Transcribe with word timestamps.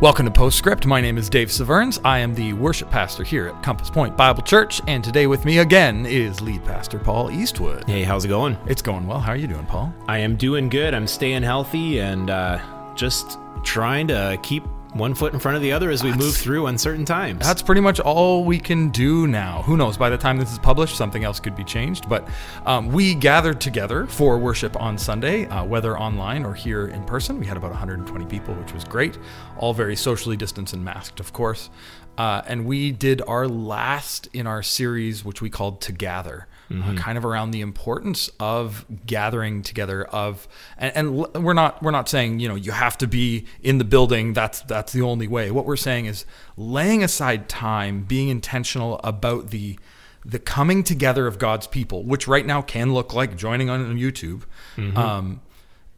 Welcome 0.00 0.26
to 0.26 0.30
Postscript. 0.30 0.86
My 0.86 1.00
name 1.00 1.18
is 1.18 1.28
Dave 1.28 1.50
Severns. 1.50 1.98
I 2.04 2.20
am 2.20 2.32
the 2.32 2.52
worship 2.52 2.88
pastor 2.88 3.24
here 3.24 3.48
at 3.48 3.60
Compass 3.64 3.90
Point 3.90 4.16
Bible 4.16 4.44
Church, 4.44 4.80
and 4.86 5.02
today 5.02 5.26
with 5.26 5.44
me 5.44 5.58
again 5.58 6.06
is 6.06 6.40
lead 6.40 6.64
pastor 6.64 7.00
Paul 7.00 7.32
Eastwood. 7.32 7.82
Hey, 7.84 8.04
how's 8.04 8.24
it 8.24 8.28
going? 8.28 8.56
It's 8.68 8.80
going 8.80 9.08
well. 9.08 9.18
How 9.18 9.32
are 9.32 9.36
you 9.36 9.48
doing, 9.48 9.66
Paul? 9.66 9.92
I 10.06 10.18
am 10.18 10.36
doing 10.36 10.68
good. 10.68 10.94
I'm 10.94 11.08
staying 11.08 11.42
healthy 11.42 11.98
and 11.98 12.30
uh, 12.30 12.60
just 12.94 13.40
trying 13.64 14.06
to 14.06 14.38
keep 14.40 14.62
one 14.94 15.14
foot 15.14 15.32
in 15.32 15.40
front 15.40 15.56
of 15.56 15.62
the 15.62 15.72
other 15.72 15.90
as 15.90 16.02
we 16.02 16.12
move 16.12 16.36
through 16.36 16.66
uncertain 16.66 17.04
times. 17.04 17.44
That's 17.44 17.62
pretty 17.62 17.80
much 17.80 18.00
all 18.00 18.44
we 18.44 18.58
can 18.58 18.88
do 18.90 19.26
now. 19.26 19.62
Who 19.62 19.76
knows? 19.76 19.96
By 19.96 20.10
the 20.10 20.18
time 20.18 20.38
this 20.38 20.52
is 20.52 20.58
published, 20.58 20.96
something 20.96 21.24
else 21.24 21.40
could 21.40 21.56
be 21.56 21.64
changed. 21.64 22.08
But 22.08 22.28
um, 22.66 22.88
we 22.88 23.14
gathered 23.14 23.60
together 23.60 24.06
for 24.06 24.38
worship 24.38 24.80
on 24.80 24.98
Sunday, 24.98 25.46
uh, 25.46 25.64
whether 25.64 25.98
online 25.98 26.44
or 26.44 26.54
here 26.54 26.88
in 26.88 27.04
person. 27.04 27.38
We 27.38 27.46
had 27.46 27.56
about 27.56 27.70
120 27.70 28.26
people, 28.26 28.54
which 28.54 28.72
was 28.72 28.84
great. 28.84 29.18
All 29.56 29.74
very 29.74 29.96
socially 29.96 30.36
distanced 30.36 30.72
and 30.72 30.84
masked, 30.84 31.20
of 31.20 31.32
course. 31.32 31.70
Uh, 32.18 32.42
and 32.48 32.66
we 32.66 32.90
did 32.90 33.22
our 33.28 33.46
last 33.46 34.28
in 34.32 34.46
our 34.46 34.62
series, 34.62 35.24
which 35.24 35.40
we 35.40 35.48
called 35.48 35.80
To 35.82 35.92
Gather, 35.92 36.48
uh, 36.70 36.94
kind 36.96 37.16
of 37.16 37.24
around 37.24 37.52
the 37.52 37.60
importance 37.60 38.28
of 38.40 38.84
gathering 39.06 39.62
together. 39.62 40.04
Of 40.04 40.48
and, 40.76 40.92
and 40.96 41.44
we're 41.44 41.54
not 41.54 41.80
we're 41.80 41.92
not 41.92 42.08
saying 42.08 42.40
you 42.40 42.48
know 42.48 42.56
you 42.56 42.72
have 42.72 42.98
to 42.98 43.06
be 43.06 43.46
in 43.62 43.78
the 43.78 43.84
building. 43.84 44.32
That's 44.32 44.60
that's 44.62 44.92
the 44.92 45.02
only 45.02 45.28
way. 45.28 45.52
What 45.52 45.64
we're 45.64 45.76
saying 45.76 46.06
is 46.06 46.26
laying 46.56 47.04
aside 47.04 47.48
time, 47.48 48.02
being 48.02 48.28
intentional 48.28 49.00
about 49.04 49.50
the 49.50 49.78
the 50.24 50.40
coming 50.40 50.82
together 50.82 51.26
of 51.28 51.38
God's 51.38 51.68
people, 51.68 52.02
which 52.02 52.26
right 52.26 52.44
now 52.44 52.60
can 52.62 52.92
look 52.92 53.14
like 53.14 53.36
joining 53.36 53.70
on 53.70 53.96
YouTube. 53.96 54.42
Um, 54.96 55.40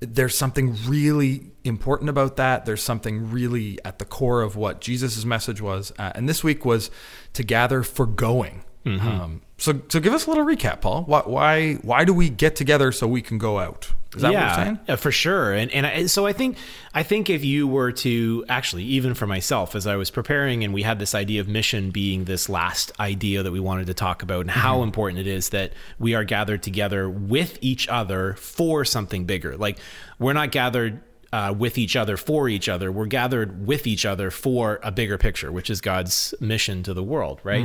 there's 0.00 0.36
something 0.36 0.76
really 0.86 1.52
important 1.62 2.08
about 2.08 2.36
that. 2.36 2.64
There's 2.64 2.82
something 2.82 3.30
really 3.30 3.78
at 3.84 3.98
the 3.98 4.04
core 4.04 4.42
of 4.42 4.56
what 4.56 4.80
Jesus' 4.80 5.24
message 5.24 5.60
was. 5.60 5.92
Uh, 5.98 6.12
and 6.14 6.28
this 6.28 6.42
week 6.42 6.64
was 6.64 6.90
to 7.34 7.42
gather 7.42 7.82
for 7.82 8.06
going. 8.06 8.64
Um, 8.86 9.42
so, 9.58 9.80
so 9.88 10.00
give 10.00 10.14
us 10.14 10.26
a 10.26 10.30
little 10.30 10.46
recap, 10.46 10.80
Paul. 10.80 11.04
Why, 11.04 11.20
why, 11.20 11.74
why 11.74 12.04
do 12.04 12.14
we 12.14 12.30
get 12.30 12.56
together 12.56 12.92
so 12.92 13.06
we 13.06 13.20
can 13.20 13.36
go 13.36 13.58
out? 13.58 13.92
Is 14.16 14.22
that 14.22 14.32
yeah, 14.32 14.48
what 14.56 14.66
you're 14.66 14.76
saying? 14.86 14.96
for 14.96 15.12
sure. 15.12 15.52
And 15.52 15.70
and 15.70 15.86
I, 15.86 16.06
so 16.06 16.26
I 16.26 16.32
think 16.32 16.56
I 16.92 17.04
think 17.04 17.30
if 17.30 17.44
you 17.44 17.68
were 17.68 17.92
to 17.92 18.44
actually 18.48 18.82
even 18.84 19.14
for 19.14 19.28
myself 19.28 19.76
as 19.76 19.86
I 19.86 19.94
was 19.94 20.10
preparing 20.10 20.64
and 20.64 20.74
we 20.74 20.82
had 20.82 20.98
this 20.98 21.14
idea 21.14 21.40
of 21.40 21.46
mission 21.46 21.92
being 21.92 22.24
this 22.24 22.48
last 22.48 22.90
idea 22.98 23.44
that 23.44 23.52
we 23.52 23.60
wanted 23.60 23.86
to 23.86 23.94
talk 23.94 24.24
about 24.24 24.40
and 24.40 24.50
Mm-hmm. 24.50 24.58
how 24.58 24.82
important 24.82 25.20
it 25.20 25.28
is 25.28 25.50
that 25.50 25.74
we 26.00 26.14
are 26.16 26.24
gathered 26.24 26.60
together 26.60 27.08
with 27.08 27.56
each 27.60 27.86
other 27.86 28.34
for 28.34 28.84
something 28.84 29.26
bigger. 29.26 29.56
Like 29.56 29.78
we're 30.18 30.32
not 30.32 30.50
gathered 30.50 31.02
uh, 31.32 31.54
with 31.56 31.78
each 31.78 31.96
other 31.96 32.16
for 32.16 32.48
each 32.48 32.68
other. 32.68 32.90
We're 32.90 33.06
gathered 33.06 33.66
with 33.66 33.86
each 33.86 34.04
other 34.04 34.30
for 34.30 34.80
a 34.82 34.90
bigger 34.90 35.16
picture, 35.18 35.52
which 35.52 35.70
is 35.70 35.80
God's 35.80 36.34
mission 36.40 36.82
to 36.82 36.94
the 36.94 37.02
world, 37.04 37.40
right? 37.44 37.64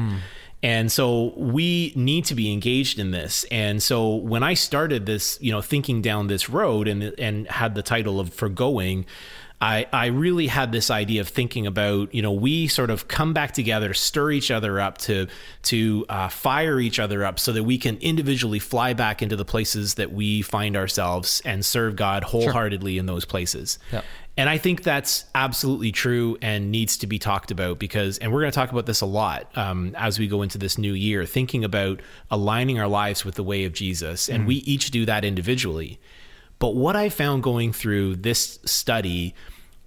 And 0.64 0.92
so 0.92 1.34
we 1.38 1.94
need 1.96 2.26
to 2.26 2.36
be 2.36 2.52
engaged 2.52 2.98
in 2.98 3.12
this. 3.12 3.46
And 3.52 3.84
so 3.84 4.16
when 4.16 4.42
I 4.42 4.56
started 4.56 5.06
this, 5.06 5.38
you 5.42 5.52
know, 5.52 5.62
thinking 5.62 6.02
down 6.02 6.28
this 6.28 6.50
road 6.50 6.88
and 6.88 7.04
and 7.20 7.48
had 7.50 7.76
the 7.76 7.84
title 7.84 8.20
of 8.20 8.34
For 8.34 8.50
Going, 8.50 9.06
I, 9.62 9.88
I 9.94 10.08
really 10.08 10.48
had 10.48 10.72
this 10.72 10.92
idea 10.92 11.22
of 11.22 11.30
thinking 11.30 11.66
about, 11.66 12.14
you 12.14 12.22
know, 12.22 12.32
we 12.32 12.68
sort 12.68 12.90
of 12.90 13.08
come 13.08 13.34
back 13.34 13.54
together, 13.54 13.94
stir 13.94 14.32
each 14.32 14.52
other 14.52 14.80
up 14.80 14.98
to 15.00 15.28
to 15.64 16.06
uh, 16.10 16.28
fire 16.28 16.80
each 16.80 17.00
other 17.00 17.24
up, 17.24 17.40
so 17.40 17.54
that 17.54 17.64
we 17.64 17.78
can 17.78 17.98
individually 17.98 18.60
fly 18.60 18.94
back 18.94 19.22
into 19.22 19.36
the 19.36 19.46
places 19.46 19.96
that 19.96 20.12
we 20.12 20.42
find 20.42 20.76
ourselves 20.76 21.42
and 21.46 21.66
serve 21.66 21.96
God 21.96 22.24
wholeheartedly 22.24 22.98
in 22.98 23.06
those 23.06 23.26
places. 23.26 23.80
Yeah. 23.92 24.02
And 24.38 24.50
I 24.50 24.58
think 24.58 24.84
that's 24.84 25.24
absolutely 25.34 25.94
true 25.94 26.38
and 26.42 26.70
needs 26.70 26.98
to 26.98 27.08
be 27.08 27.18
talked 27.18 27.52
about 27.52 27.80
because, 27.80 28.18
and 28.18 28.34
we're 28.34 28.42
going 28.42 28.52
to 28.52 28.56
talk 28.56 28.72
about 28.72 28.86
this 28.86 29.00
a 29.00 29.06
lot 29.06 29.50
um, 29.58 29.96
as 29.98 30.20
we 30.20 30.28
go 30.28 30.42
into 30.42 30.58
this 30.58 30.78
new 30.78 30.94
year, 30.94 31.26
thinking 31.26 31.64
about 31.64 32.02
aligning 32.30 32.78
our 32.78 32.88
lives 32.88 33.24
with 33.24 33.36
the 33.36 33.44
way 33.44 33.64
of 33.64 33.72
Jesus. 33.72 34.28
And 34.28 34.46
we 34.46 34.56
each 34.56 34.92
do 34.92 35.06
that 35.06 35.24
individually. 35.24 36.02
But 36.60 36.76
what 36.76 36.96
I 36.96 37.10
found 37.10 37.44
going 37.44 37.74
through 37.74 38.18
this 38.18 38.60
study 38.66 39.36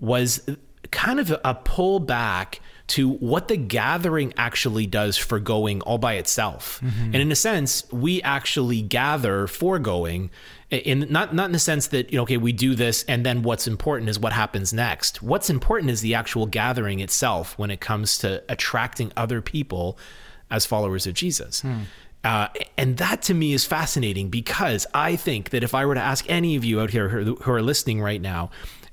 was 0.00 0.48
kind 0.90 1.20
of 1.20 1.34
a 1.44 1.54
pull 1.54 2.00
back 2.00 2.60
to 2.88 3.10
what 3.10 3.48
the 3.48 3.56
gathering 3.56 4.32
actually 4.38 4.86
does 4.86 5.18
for 5.18 5.38
going 5.38 5.82
all 5.82 5.98
by 5.98 6.14
itself. 6.14 6.80
Mm-hmm. 6.82 7.04
And 7.04 7.16
in 7.16 7.30
a 7.30 7.36
sense, 7.36 7.90
we 7.92 8.22
actually 8.22 8.80
gather 8.80 9.46
for 9.46 9.78
going 9.78 10.30
in 10.70 11.06
not 11.10 11.34
not 11.34 11.46
in 11.46 11.52
the 11.52 11.58
sense 11.58 11.88
that 11.88 12.10
you 12.10 12.16
know 12.16 12.22
okay 12.22 12.36
we 12.36 12.52
do 12.52 12.74
this 12.74 13.02
and 13.04 13.24
then 13.24 13.42
what's 13.42 13.66
important 13.66 14.08
is 14.08 14.18
what 14.18 14.32
happens 14.32 14.72
next. 14.72 15.22
What's 15.22 15.50
important 15.50 15.90
is 15.90 16.00
the 16.00 16.14
actual 16.14 16.46
gathering 16.46 17.00
itself 17.00 17.58
when 17.58 17.70
it 17.70 17.80
comes 17.80 18.18
to 18.18 18.42
attracting 18.48 19.12
other 19.16 19.42
people 19.42 19.98
as 20.50 20.64
followers 20.64 21.06
of 21.06 21.14
Jesus. 21.14 21.60
Hmm. 21.60 21.82
Uh, 22.24 22.48
and 22.76 22.96
that 22.96 23.22
to 23.22 23.34
me 23.34 23.52
is 23.52 23.64
fascinating 23.64 24.28
because 24.28 24.86
I 24.92 25.16
think 25.16 25.50
that 25.50 25.62
if 25.62 25.74
I 25.74 25.86
were 25.86 25.94
to 25.94 26.00
ask 26.00 26.24
any 26.28 26.56
of 26.56 26.64
you 26.64 26.80
out 26.80 26.90
here 26.90 27.08
who 27.08 27.50
are 27.50 27.62
listening 27.62 28.00
right 28.00 28.20
now, 28.20 28.50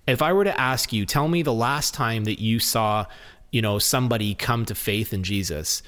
if 0.07 0.21
I 0.21 0.33
were 0.33 0.43
to 0.43 0.59
ask 0.59 0.93
you, 0.93 1.05
tell 1.05 1.27
me 1.27 1.41
the 1.41 1.53
last 1.53 1.93
time 1.93 2.25
that 2.25 2.39
you 2.39 2.59
saw, 2.59 3.05
you 3.51 3.61
know, 3.61 3.79
somebody 3.79 4.35
come 4.35 4.65
to 4.65 4.75
faith 4.75 5.11
in 5.13 5.23
Jesus, 5.23 5.81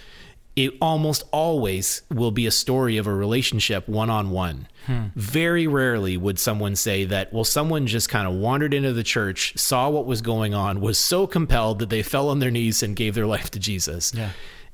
it 0.55 0.73
almost 0.81 1.23
always 1.31 2.01
will 2.09 2.31
be 2.31 2.47
a 2.47 2.51
story 2.51 2.97
of 2.97 3.05
a 3.05 3.13
relationship 3.13 3.87
one 3.87 4.09
on 4.09 4.31
one. 4.31 4.67
Very 5.15 5.67
rarely 5.67 6.17
would 6.17 6.39
someone 6.39 6.75
say 6.75 7.05
that, 7.05 7.31
well, 7.31 7.43
someone 7.43 7.85
just 7.85 8.09
kind 8.09 8.27
of 8.27 8.33
wandered 8.33 8.73
into 8.73 8.91
the 8.93 9.03
church, 9.03 9.55
saw 9.55 9.87
what 9.89 10.07
was 10.07 10.21
going 10.21 10.55
on, 10.55 10.81
was 10.81 10.97
so 10.97 11.27
compelled 11.27 11.77
that 11.79 11.91
they 11.91 12.01
fell 12.01 12.29
on 12.29 12.39
their 12.39 12.49
knees 12.49 12.81
and 12.81 12.95
gave 12.95 13.13
their 13.13 13.27
life 13.27 13.51
to 13.51 13.59
Jesus. 13.59 14.13
Yeah. 14.15 14.31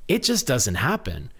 It 0.08 0.22
just 0.22 0.46
doesn't 0.46 0.76
happen. 0.76 1.30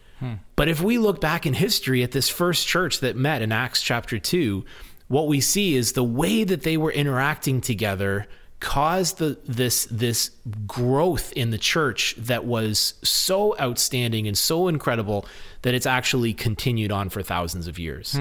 But 0.56 0.68
if 0.68 0.80
we 0.80 0.98
look 0.98 1.20
back 1.20 1.46
in 1.46 1.54
history 1.54 2.02
at 2.02 2.12
this 2.12 2.28
first 2.28 2.66
church 2.66 3.00
that 3.00 3.16
met 3.16 3.42
in 3.42 3.52
Acts 3.52 3.82
chapter 3.82 4.18
2, 4.18 4.64
what 5.08 5.28
we 5.28 5.40
see 5.40 5.74
is 5.74 5.92
the 5.92 6.04
way 6.04 6.44
that 6.44 6.62
they 6.62 6.76
were 6.76 6.92
interacting 6.92 7.60
together 7.60 8.26
caused 8.60 9.18
the 9.18 9.38
this 9.44 9.86
this 9.90 10.30
growth 10.66 11.32
in 11.34 11.50
the 11.50 11.58
church 11.58 12.14
that 12.16 12.46
was 12.46 12.94
so 13.02 13.54
outstanding 13.60 14.26
and 14.26 14.38
so 14.38 14.68
incredible 14.68 15.26
that 15.62 15.74
it's 15.74 15.84
actually 15.84 16.32
continued 16.32 16.90
on 16.90 17.10
for 17.10 17.22
thousands 17.22 17.66
of 17.66 17.78
years. 17.78 18.14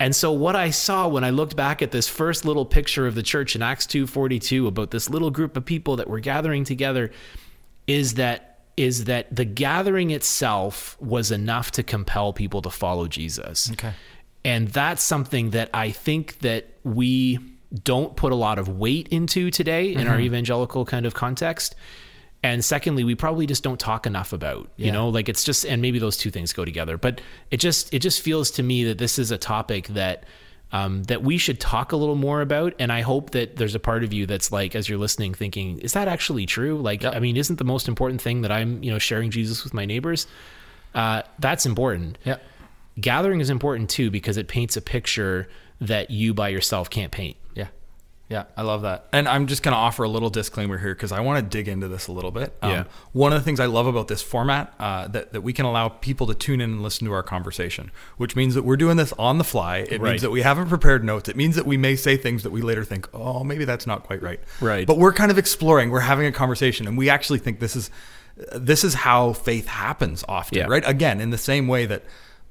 And 0.00 0.14
so 0.14 0.32
what 0.32 0.56
I 0.56 0.70
saw 0.70 1.08
when 1.08 1.24
I 1.24 1.30
looked 1.30 1.56
back 1.56 1.82
at 1.82 1.90
this 1.90 2.08
first 2.08 2.44
little 2.44 2.64
picture 2.64 3.06
of 3.06 3.14
the 3.14 3.22
church 3.22 3.54
in 3.54 3.62
Acts 3.62 3.86
2:42 3.86 4.66
about 4.66 4.90
this 4.90 5.08
little 5.08 5.30
group 5.30 5.56
of 5.56 5.64
people 5.64 5.96
that 5.96 6.08
were 6.08 6.20
gathering 6.20 6.64
together 6.64 7.10
is 7.86 8.14
that 8.14 8.57
is 8.78 9.04
that 9.04 9.34
the 9.34 9.44
gathering 9.44 10.10
itself 10.10 10.96
was 11.00 11.30
enough 11.30 11.72
to 11.72 11.82
compel 11.82 12.32
people 12.32 12.62
to 12.62 12.70
follow 12.70 13.08
Jesus. 13.08 13.70
Okay. 13.72 13.92
And 14.44 14.68
that's 14.68 15.02
something 15.02 15.50
that 15.50 15.68
I 15.74 15.90
think 15.90 16.38
that 16.38 16.68
we 16.84 17.40
don't 17.82 18.16
put 18.16 18.32
a 18.32 18.36
lot 18.36 18.58
of 18.58 18.68
weight 18.68 19.08
into 19.08 19.50
today 19.50 19.92
in 19.92 20.06
our 20.06 20.14
mm-hmm. 20.14 20.26
evangelical 20.26 20.84
kind 20.84 21.04
of 21.04 21.12
context. 21.12 21.74
And 22.42 22.64
secondly, 22.64 23.02
we 23.02 23.16
probably 23.16 23.46
just 23.46 23.64
don't 23.64 23.80
talk 23.80 24.06
enough 24.06 24.32
about, 24.32 24.70
you 24.76 24.92
know, 24.92 25.08
like 25.08 25.28
it's 25.28 25.42
just, 25.42 25.66
and 25.66 25.82
maybe 25.82 25.98
those 25.98 26.16
two 26.16 26.30
things 26.30 26.52
go 26.52 26.64
together, 26.64 26.96
but 26.96 27.20
it 27.50 27.56
just, 27.58 27.92
it 27.92 27.98
just 27.98 28.22
feels 28.22 28.50
to 28.52 28.62
me 28.62 28.84
that 28.84 28.98
this 28.98 29.18
is 29.18 29.32
a 29.32 29.38
topic 29.38 29.88
that, 29.88 30.24
um, 30.72 31.04
that 31.04 31.22
we 31.22 31.38
should 31.38 31.58
talk 31.60 31.92
a 31.92 31.96
little 31.96 32.14
more 32.14 32.40
about. 32.40 32.74
And 32.78 32.92
I 32.92 33.00
hope 33.00 33.30
that 33.30 33.56
there's 33.56 33.74
a 33.74 33.80
part 33.80 34.04
of 34.04 34.12
you 34.12 34.26
that's 34.26 34.52
like, 34.52 34.74
as 34.74 34.88
you're 34.88 34.98
listening, 34.98 35.34
thinking, 35.34 35.78
is 35.78 35.92
that 35.94 36.08
actually 36.08 36.46
true? 36.46 36.78
Like, 36.80 37.04
I 37.04 37.18
mean, 37.20 37.36
isn't 37.36 37.56
the 37.58 37.64
most 37.64 37.88
important 37.88 38.20
thing 38.20 38.42
that 38.42 38.52
I'm, 38.52 38.82
you 38.82 38.90
know, 38.90 38.98
sharing 38.98 39.30
Jesus 39.30 39.64
with 39.64 39.72
my 39.72 39.86
neighbors? 39.86 40.26
Uh, 40.94 41.22
that's 41.38 41.66
important 41.66 42.18
Yeah. 42.24 42.36
gathering 43.00 43.40
is 43.40 43.50
important 43.50 43.90
too 43.90 44.10
because 44.10 44.36
it 44.36 44.48
paints 44.48 44.76
a 44.76 44.80
picture 44.80 45.48
that 45.80 46.10
you 46.10 46.34
by 46.34 46.48
yourself 46.48 46.90
can't 46.90 47.12
paint. 47.12 47.36
Yeah. 48.28 48.44
I 48.58 48.62
love 48.62 48.82
that. 48.82 49.06
And 49.12 49.26
I'm 49.26 49.46
just 49.46 49.62
going 49.62 49.72
to 49.72 49.78
offer 49.78 50.02
a 50.02 50.08
little 50.08 50.28
disclaimer 50.28 50.76
here 50.76 50.94
because 50.94 51.12
I 51.12 51.20
want 51.20 51.42
to 51.42 51.48
dig 51.48 51.66
into 51.66 51.88
this 51.88 52.08
a 52.08 52.12
little 52.12 52.30
bit. 52.30 52.52
Um, 52.60 52.70
Yeah. 52.70 52.84
One 53.12 53.32
of 53.32 53.38
the 53.40 53.44
things 53.44 53.58
I 53.58 53.64
love 53.66 53.86
about 53.86 54.08
this 54.08 54.20
format 54.20 54.74
uh, 54.78 55.08
that, 55.08 55.32
that 55.32 55.40
we 55.40 55.54
can 55.54 55.64
allow 55.64 55.88
people 55.88 56.26
to 56.26 56.34
tune 56.34 56.60
in 56.60 56.70
and 56.72 56.82
listen 56.82 57.06
to 57.06 57.12
our 57.14 57.22
conversation, 57.22 57.90
which 58.18 58.36
means 58.36 58.54
that 58.54 58.64
we're 58.64 58.76
doing 58.76 58.98
this 58.98 59.14
on 59.18 59.38
the 59.38 59.44
fly. 59.44 59.78
It 59.78 60.00
Right. 60.00 60.10
means 60.10 60.22
that 60.22 60.30
we 60.30 60.42
haven't 60.42 60.68
prepared 60.68 61.04
notes. 61.04 61.28
It 61.30 61.36
means 61.36 61.56
that 61.56 61.64
we 61.64 61.78
may 61.78 61.96
say 61.96 62.18
things 62.18 62.42
that 62.42 62.50
we 62.50 62.60
later 62.60 62.84
think, 62.84 63.08
oh, 63.14 63.44
maybe 63.44 63.64
that's 63.64 63.86
not 63.86 64.04
quite 64.04 64.22
right. 64.22 64.40
Right. 64.60 64.86
But 64.86 64.98
we're 64.98 65.14
kind 65.14 65.30
of 65.30 65.38
exploring. 65.38 65.90
We're 65.90 66.00
having 66.00 66.26
a 66.26 66.32
conversation, 66.32 66.86
and 66.86 66.98
we 66.98 67.08
actually 67.08 67.38
think 67.38 67.60
this 67.60 67.74
is 67.76 67.90
this 68.54 68.84
is 68.84 68.94
how 68.94 69.32
faith 69.32 69.66
happens 69.66 70.22
often, 70.28 70.58
Yeah. 70.58 70.66
right? 70.68 70.84
Again, 70.86 71.20
in 71.20 71.30
the 71.30 71.38
same 71.38 71.66
way 71.66 71.86
that 71.86 72.04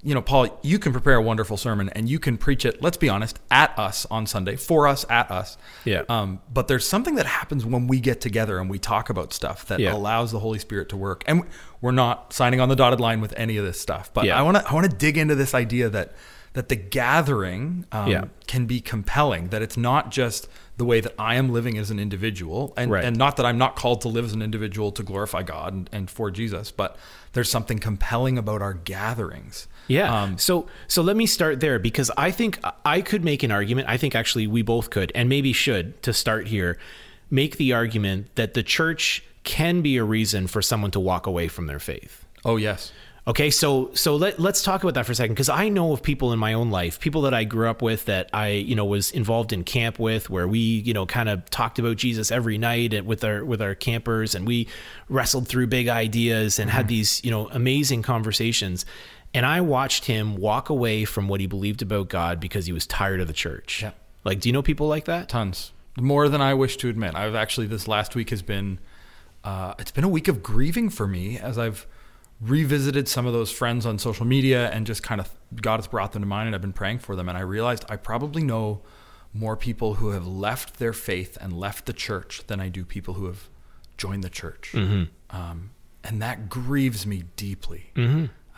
you 0.07 0.13
know, 0.13 0.21
Paul, 0.21 0.57
you 0.63 0.80
can 0.80 0.94
prepare 0.94 1.15
a 1.15 1.21
wonderful 1.21 1.57
sermon 1.57 1.89
and 1.89 2.07
you 2.07 2.18
can 2.18 2.38
preach 2.38 2.65
it, 2.65 2.81
let's 2.81 2.95
be 2.95 3.09
honest, 3.09 3.39
at 3.51 3.77
us 3.77 4.06
on 4.09 4.25
Sunday, 4.25 4.56
for 4.56 4.88
us, 4.88 5.06
at 5.09 5.30
us. 5.30 5.57
Yeah. 5.83 6.04
Um, 6.07 6.39
but 6.54 6.69
there's 6.69 6.88
something 6.88 7.15
that 7.15 7.25
happens 7.25 7.65
when 7.65 7.88
we 7.88 8.00
get 8.00 8.21
together 8.21 8.57
and 8.57 8.69
we 8.69 8.80
talk 8.80 9.09
about 9.09 9.33
stuff 9.33 9.65
that 9.65 9.81
Yeah. 9.81 9.94
allows 9.94 10.31
the 10.31 10.39
Holy 10.39 10.59
Spirit 10.59 10.88
to 10.89 10.98
work. 10.98 11.25
And 11.27 11.44
we're 11.81 11.92
not 11.92 12.31
signing 12.31 12.62
on 12.62 12.69
the 12.69 12.75
dotted 12.77 13.01
line 13.01 13.19
with 13.19 13.33
any 13.36 13.57
of 13.57 13.65
this 13.65 13.81
stuff. 13.81 14.09
But 14.13 14.24
Yeah. 14.24 14.39
I 14.39 14.44
want 14.44 14.56
to 14.56 14.65
I 14.65 14.74
want 14.74 14.89
to 14.89 14.95
dig 14.95 15.18
into 15.18 15.36
this 15.36 15.54
idea 15.54 15.89
that 15.89 16.13
that 16.57 16.69
the 16.69 16.75
gathering 16.75 17.86
um, 17.92 18.07
Yeah. 18.12 18.24
can 18.48 18.65
be 18.65 18.81
compelling. 18.81 19.50
That 19.50 19.62
it's 19.62 19.77
not 19.77 20.12
just 20.12 20.48
the 20.77 20.86
way 20.86 21.00
that 21.01 21.13
I 21.18 21.36
am 21.36 21.50
living 21.54 21.77
as 21.77 21.89
an 21.92 22.00
individual, 22.00 22.74
and 22.75 22.92
Right. 22.92 23.04
and 23.04 23.15
not 23.18 23.38
that 23.38 23.45
I'm 23.45 23.57
not 23.57 23.75
called 23.75 24.01
to 24.01 24.07
live 24.07 24.25
as 24.25 24.33
an 24.33 24.42
individual 24.42 24.92
to 24.92 25.04
glorify 25.04 25.44
God 25.44 25.74
and, 25.74 25.89
and 25.92 26.09
for 26.09 26.30
Jesus, 26.31 26.71
but 26.71 26.98
there's 27.33 27.50
something 27.50 27.80
compelling 27.80 28.38
about 28.38 28.62
our 28.62 28.74
gatherings. 28.74 29.68
Yeah. 29.88 30.13
Um, 30.24 30.38
so 30.38 30.68
so 30.88 31.01
let 31.01 31.15
me 31.15 31.25
start 31.25 31.59
there 31.59 31.80
because 31.80 32.12
I 32.18 32.31
think 32.31 32.59
I 32.86 33.01
could 33.01 33.24
make 33.24 33.42
an 33.44 33.51
argument. 33.51 33.88
I 33.88 33.98
think 33.98 34.15
actually 34.15 34.45
we 34.48 34.62
both 34.62 34.89
could 34.89 35.12
and 35.15 35.30
maybe 35.30 35.54
should 35.54 36.01
to 36.04 36.12
start 36.13 36.48
here 36.48 36.77
make 37.30 37.57
the 37.57 37.74
argument 37.74 38.36
that 38.36 38.54
the 38.54 38.63
church 38.63 39.24
can 39.44 39.81
be 39.81 39.98
a 39.98 40.04
reason 40.04 40.48
for 40.48 40.62
someone 40.62 40.92
to 40.92 41.00
walk 41.00 41.25
away 41.27 41.48
from 41.48 41.68
their 41.68 41.80
faith. 41.80 42.25
oh 42.45 42.57
yes. 42.57 42.92
Okay, 43.27 43.51
so 43.51 43.91
so 43.94 44.15
let, 44.15 44.39
let's 44.39 44.63
talk 44.63 44.83
about 44.83 44.94
that 44.94 45.06
for 45.06 45.12
a 45.12 45.15
second 45.15 45.33
because 45.33 45.50
I 45.50 45.68
know 45.68 45.91
of 45.91 46.01
people 46.01 46.31
in 46.31 46.39
my 46.39 46.53
own 46.53 46.71
life, 46.71 46.97
people 46.97 47.24
that 47.24 47.33
I 47.33 47.44
grew 47.44 47.69
up 47.69 47.81
with 47.81 48.06
that 48.06 48.29
I 48.31 48.51
you 48.51 48.74
know 48.74 48.85
was 48.85 49.12
involved 49.12 49.51
in 49.51 49.65
camp 49.65 50.00
with, 50.00 50.29
where 50.29 50.47
we 50.47 50.59
you 50.59 50.94
know 50.94 51.06
kind 51.06 51.27
of 51.27 51.50
talked 51.50 51.77
about 51.77 51.97
Jesus 51.97 52.31
every 52.31 52.57
night 52.57 53.06
with 53.06 53.25
our 53.25 53.44
with 53.44 53.62
our 53.62 53.75
campers, 53.75 54.33
and 54.33 54.47
we 54.47 54.69
wrestled 55.09 55.47
through 55.47 55.68
big 55.68 55.89
ideas 55.89 56.57
and 56.57 56.69
had 56.69 56.88
these 56.88 57.21
you 57.25 57.29
know 57.29 57.50
amazing 57.50 58.01
conversations. 58.01 58.85
And 59.33 59.45
I 59.45 59.59
watched 59.59 60.06
him 60.06 60.38
walk 60.38 60.69
away 60.69 61.03
from 61.03 61.27
what 61.27 61.41
he 61.41 61.47
believed 61.47 61.81
about 61.81 62.07
God 62.07 62.39
because 62.39 62.65
he 62.65 62.71
was 62.71 62.88
tired 62.88 63.19
of 63.19 63.27
the 63.27 63.33
church. 63.33 63.83
Yeah. 63.83 63.91
Like, 64.23 64.39
do 64.39 64.47
you 64.47 64.53
know 64.53 64.62
people 64.62 64.88
like 64.88 65.03
that? 65.06 65.27
tons 65.27 65.73
more 66.00 66.30
than 66.30 66.41
i 66.41 66.53
wish 66.53 66.77
to 66.77 66.89
admit 66.89 67.15
i've 67.15 67.35
actually 67.35 67.65
this 67.65 67.88
last 67.88 68.15
week 68.15 68.30
has 68.30 68.41
been 68.41 68.80
uh, 69.44 69.73
it's 69.80 69.91
been 69.91 70.03
a 70.03 70.09
week 70.09 70.27
of 70.27 70.44
grieving 70.44 70.89
for 70.89 71.07
me 71.07 71.39
as 71.39 71.57
i've 71.57 71.88
revisited 72.39 73.07
some 73.07 73.25
of 73.25 73.33
those 73.33 73.51
friends 73.51 73.85
on 73.85 73.97
social 73.97 74.25
media 74.25 74.69
and 74.69 74.85
just 74.85 75.01
kind 75.01 75.19
of 75.19 75.29
god 75.61 75.77
has 75.77 75.87
brought 75.87 76.11
them 76.11 76.21
to 76.21 76.27
mind 76.27 76.45
and 76.47 76.55
i've 76.55 76.61
been 76.61 76.73
praying 76.73 76.99
for 76.99 77.15
them 77.15 77.27
and 77.27 77.37
i 77.37 77.41
realized 77.41 77.83
i 77.89 77.95
probably 77.95 78.43
know 78.43 78.81
more 79.33 79.57
people 79.57 79.95
who 79.95 80.09
have 80.09 80.27
left 80.27 80.77
their 80.77 80.93
faith 80.93 81.37
and 81.41 81.51
left 81.59 81.85
the 81.87 81.93
church 81.93 82.43
than 82.47 82.59
i 82.59 82.69
do 82.69 82.85
people 82.85 83.15
who 83.15 83.25
have 83.25 83.49
joined 83.97 84.23
the 84.23 84.29
church 84.29 84.75
um, 85.31 85.71
and 86.03 86.21
that 86.21 86.47
grieves 86.47 87.07
me 87.07 87.23
deeply 87.35 87.91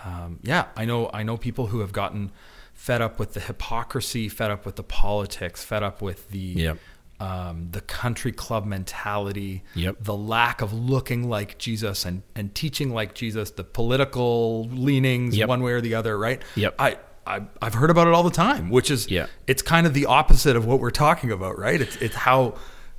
um, 0.06 0.40
yeah, 0.44 0.68
I 0.78 0.86
know. 0.86 1.10
I 1.14 1.24
know 1.24 1.36
people 1.36 1.68
who 1.68 1.80
have 1.82 1.92
gotten 1.92 2.32
fed 2.74 3.02
up 3.02 3.20
with 3.20 3.34
the 3.34 3.42
hypocrisy, 3.42 4.30
fed 4.30 4.50
up 4.50 4.66
with 4.66 4.78
the 4.78 4.84
politics, 4.84 5.64
fed 5.64 5.84
up 5.84 6.02
with 6.02 6.30
the 6.30 6.38
Yep. 6.40 6.78
Um, 7.20 7.68
the 7.72 7.82
country 7.82 8.32
club 8.32 8.66
mentality, 8.66 9.64
Yep. 9.76 9.98
the 10.02 10.16
lack 10.16 10.62
of 10.62 10.72
looking 10.74 11.30
like 11.30 11.58
Jesus 11.58 12.06
and 12.06 12.24
and 12.36 12.54
teaching 12.56 12.94
like 12.94 13.14
Jesus, 13.14 13.52
the 13.52 13.64
political 13.64 14.66
leanings 14.70 15.36
Yep. 15.38 15.50
one 15.50 15.62
way 15.64 15.74
or 15.74 15.82
the 15.82 15.96
other. 15.96 16.18
Right? 16.18 16.42
Yep. 16.56 16.76
I. 16.80 16.98
I, 17.28 17.42
I've 17.62 17.76
heard 17.76 17.92
about 17.92 18.08
it 18.08 18.14
all 18.16 18.24
the 18.24 18.32
time, 18.32 18.72
which 18.72 18.90
is 18.90 19.08
Yeah. 19.12 19.28
it's 19.46 19.62
kind 19.62 19.86
of 19.86 19.94
the 19.94 20.08
opposite 20.08 20.56
of 20.56 20.66
what 20.66 20.80
we're 20.80 20.90
talking 20.90 21.32
about, 21.32 21.60
right? 21.60 21.80
It's 21.80 21.96
it's 21.98 22.16
how 22.16 22.56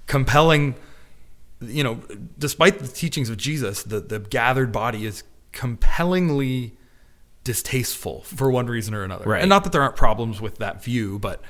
compelling 0.06 0.76
you 1.61 1.82
know, 1.82 2.00
despite 2.38 2.78
the 2.78 2.87
teachings 2.87 3.28
of 3.28 3.37
Jesus, 3.38 3.82
the, 3.82 3.99
the 4.00 4.20
gathered 4.20 4.70
body 4.70 5.05
is 5.05 5.25
compellingly 5.50 6.76
distasteful 7.44 8.23
for 8.23 8.50
one 8.50 8.66
reason 8.66 8.94
or 8.94 9.02
another. 9.02 9.25
Right. 9.25 9.40
And 9.40 9.49
not 9.49 9.64
that 9.64 9.73
there 9.73 9.82
aren't 9.82 9.96
problems 9.96 10.40
with 10.40 10.58
that 10.58 10.84
view, 10.84 11.19
but 11.19 11.43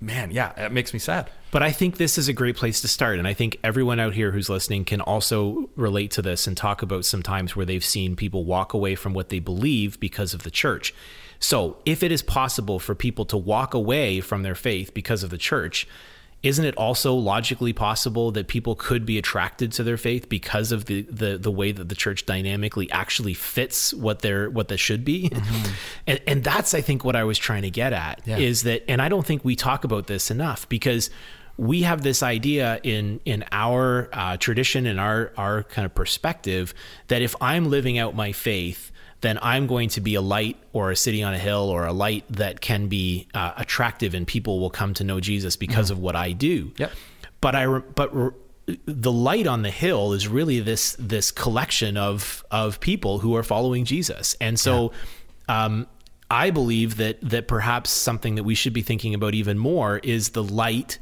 man, 0.00 0.30
yeah, 0.30 0.66
it 0.66 0.72
makes 0.72 0.92
me 0.92 0.98
sad. 0.98 1.30
But 1.50 1.62
I 1.62 1.72
think 1.72 1.96
this 1.96 2.18
is 2.18 2.28
a 2.28 2.32
great 2.32 2.56
place 2.56 2.80
to 2.82 2.88
start. 2.88 3.18
And 3.18 3.26
I 3.26 3.32
think 3.32 3.58
everyone 3.64 3.98
out 3.98 4.14
here 4.14 4.32
who's 4.32 4.48
listening 4.48 4.84
can 4.84 5.00
also 5.00 5.70
relate 5.76 6.10
to 6.12 6.22
this 6.22 6.46
and 6.46 6.56
talk 6.56 6.82
about 6.82 7.04
some 7.04 7.22
times 7.22 7.56
where 7.56 7.64
they've 7.64 7.84
seen 7.84 8.16
people 8.16 8.44
walk 8.44 8.74
away 8.74 8.94
from 8.94 9.14
what 9.14 9.30
they 9.30 9.38
believe 9.38 9.98
because 9.98 10.34
of 10.34 10.42
the 10.42 10.50
church. 10.50 10.94
So, 11.38 11.76
if 11.84 12.02
it 12.02 12.12
is 12.12 12.22
possible 12.22 12.78
for 12.78 12.94
people 12.94 13.24
to 13.26 13.36
walk 13.36 13.74
away 13.74 14.20
from 14.20 14.42
their 14.42 14.54
faith 14.54 14.94
because 14.94 15.22
of 15.22 15.30
the 15.30 15.38
church, 15.38 15.86
isn't 16.46 16.64
it 16.64 16.76
also 16.76 17.12
logically 17.14 17.72
possible 17.72 18.30
that 18.32 18.46
people 18.48 18.74
could 18.74 19.04
be 19.04 19.18
attracted 19.18 19.72
to 19.72 19.82
their 19.82 19.96
faith 19.96 20.28
because 20.28 20.72
of 20.72 20.84
the 20.86 21.02
the, 21.02 21.38
the 21.38 21.50
way 21.50 21.72
that 21.72 21.88
the 21.88 21.94
church 21.94 22.24
dynamically 22.26 22.90
actually 22.90 23.34
fits 23.34 23.92
what 23.94 24.20
they're 24.20 24.48
what 24.50 24.68
they 24.68 24.76
should 24.76 25.04
be? 25.04 25.30
and, 26.06 26.20
and 26.26 26.44
that's 26.44 26.74
I 26.74 26.80
think 26.80 27.04
what 27.04 27.16
I 27.16 27.24
was 27.24 27.38
trying 27.38 27.62
to 27.62 27.70
get 27.70 27.92
at 27.92 28.20
Yeah. 28.24 28.38
is 28.38 28.62
that 28.62 28.84
and 28.88 29.02
I 29.02 29.08
don't 29.08 29.26
think 29.26 29.44
we 29.44 29.56
talk 29.56 29.84
about 29.84 30.06
this 30.06 30.30
enough 30.30 30.68
because 30.68 31.10
we 31.58 31.82
have 31.82 32.02
this 32.02 32.22
idea 32.22 32.78
in 32.82 33.20
in 33.24 33.42
our 33.50 34.10
uh, 34.12 34.36
tradition 34.36 34.86
and 34.86 35.00
our 35.00 35.32
our 35.36 35.62
kind 35.64 35.86
of 35.86 35.94
perspective 35.94 36.74
that 37.08 37.22
if 37.22 37.34
I'm 37.40 37.70
living 37.70 37.98
out 37.98 38.14
my 38.14 38.32
faith, 38.32 38.92
then 39.20 39.38
I'm 39.42 39.66
going 39.66 39.88
to 39.90 40.00
be 40.00 40.14
a 40.14 40.20
light 40.20 40.56
or 40.72 40.90
a 40.90 40.96
city 40.96 41.22
on 41.22 41.34
a 41.34 41.38
hill 41.38 41.68
or 41.70 41.86
a 41.86 41.92
light 41.92 42.24
that 42.30 42.60
can 42.60 42.88
be 42.88 43.28
uh, 43.34 43.52
attractive 43.56 44.14
and 44.14 44.26
people 44.26 44.60
will 44.60 44.70
come 44.70 44.94
to 44.94 45.04
know 45.04 45.20
Jesus 45.20 45.56
because 45.56 45.90
of 45.90 45.98
what 45.98 46.14
I 46.16 46.32
do. 46.32 46.72
Yep. 46.76 46.92
But 47.40 47.54
I 47.54 47.62
re- 47.62 47.82
but 47.94 48.14
re- 48.14 48.32
the 48.84 49.12
light 49.12 49.46
on 49.46 49.62
the 49.62 49.70
hill 49.70 50.12
is 50.12 50.26
really 50.26 50.60
this 50.60 50.96
this 50.98 51.30
collection 51.30 51.96
of 51.96 52.44
of 52.50 52.80
people 52.80 53.18
who 53.18 53.36
are 53.36 53.42
following 53.42 53.84
Jesus, 53.84 54.36
and 54.40 54.58
so. 54.58 54.92
Um, 55.48 55.86
I 56.28 56.50
believe 56.50 56.96
that 56.96 57.20
that 57.22 57.46
perhaps 57.46 57.90
something 57.90 58.34
that 58.34 58.42
we 58.42 58.56
should 58.56 58.72
be 58.72 58.82
thinking 58.82 59.14
about 59.14 59.34
even 59.34 59.58
more 59.58 59.98
is 59.98 60.30
the 60.30 60.42
light. 60.42 60.98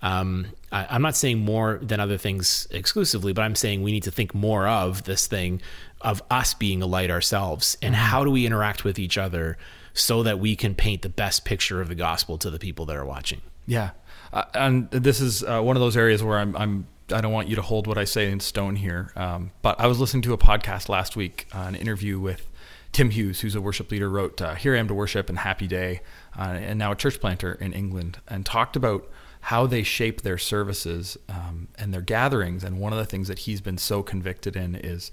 Um, 0.00 0.46
I, 0.72 0.86
I'm 0.88 1.02
not 1.02 1.14
saying 1.14 1.40
more 1.40 1.78
than 1.82 2.00
other 2.00 2.16
things 2.16 2.66
exclusively, 2.70 3.34
but 3.34 3.42
I'm 3.42 3.54
saying 3.54 3.82
we 3.82 3.92
need 3.92 4.04
to 4.04 4.10
think 4.10 4.34
more 4.34 4.66
of 4.66 5.04
this 5.04 5.26
thing 5.26 5.60
of 6.02 6.22
us 6.30 6.54
being 6.54 6.82
a 6.82 6.86
light 6.86 7.10
ourselves, 7.10 7.76
and 7.80 7.94
how 7.94 8.24
do 8.24 8.30
we 8.30 8.44
interact 8.46 8.84
with 8.84 8.98
each 8.98 9.16
other 9.16 9.56
so 9.94 10.22
that 10.22 10.38
we 10.38 10.56
can 10.56 10.74
paint 10.74 11.02
the 11.02 11.08
best 11.08 11.44
picture 11.44 11.80
of 11.80 11.88
the 11.88 11.94
gospel 11.94 12.38
to 12.38 12.50
the 12.50 12.58
people 12.58 12.86
that 12.86 12.96
are 12.96 13.04
watching. 13.04 13.40
Yeah, 13.66 13.90
uh, 14.32 14.44
and 14.54 14.90
this 14.90 15.20
is 15.20 15.42
uh, 15.44 15.60
one 15.60 15.76
of 15.76 15.80
those 15.80 15.96
areas 15.96 16.22
where 16.22 16.38
I'm, 16.38 16.56
I'm. 16.56 16.86
I 17.12 17.20
don't 17.20 17.32
want 17.32 17.48
you 17.48 17.56
to 17.56 17.62
hold 17.62 17.86
what 17.86 17.98
I 17.98 18.04
say 18.04 18.30
in 18.30 18.40
stone 18.40 18.76
here. 18.76 19.12
Um, 19.16 19.50
but 19.60 19.78
I 19.78 19.86
was 19.86 20.00
listening 20.00 20.22
to 20.22 20.32
a 20.32 20.38
podcast 20.38 20.88
last 20.88 21.14
week, 21.14 21.46
uh, 21.54 21.64
an 21.68 21.74
interview 21.74 22.18
with 22.18 22.48
Tim 22.92 23.10
Hughes, 23.10 23.40
who's 23.40 23.54
a 23.54 23.60
worship 23.60 23.90
leader, 23.90 24.08
wrote 24.08 24.40
uh, 24.40 24.54
"Here 24.54 24.74
I 24.74 24.78
Am 24.78 24.88
to 24.88 24.94
Worship" 24.94 25.28
and 25.28 25.38
"Happy 25.38 25.66
Day," 25.66 26.00
uh, 26.38 26.42
and 26.42 26.78
now 26.78 26.92
a 26.92 26.96
church 26.96 27.20
planter 27.20 27.52
in 27.52 27.72
England, 27.72 28.18
and 28.28 28.46
talked 28.46 28.76
about 28.76 29.08
how 29.46 29.66
they 29.66 29.82
shape 29.82 30.22
their 30.22 30.38
services 30.38 31.18
um, 31.28 31.68
and 31.76 31.92
their 31.92 32.00
gatherings. 32.00 32.62
And 32.64 32.78
one 32.78 32.92
of 32.92 32.98
the 32.98 33.04
things 33.04 33.28
that 33.28 33.40
he's 33.40 33.60
been 33.60 33.78
so 33.78 34.02
convicted 34.02 34.56
in 34.56 34.76
is 34.76 35.10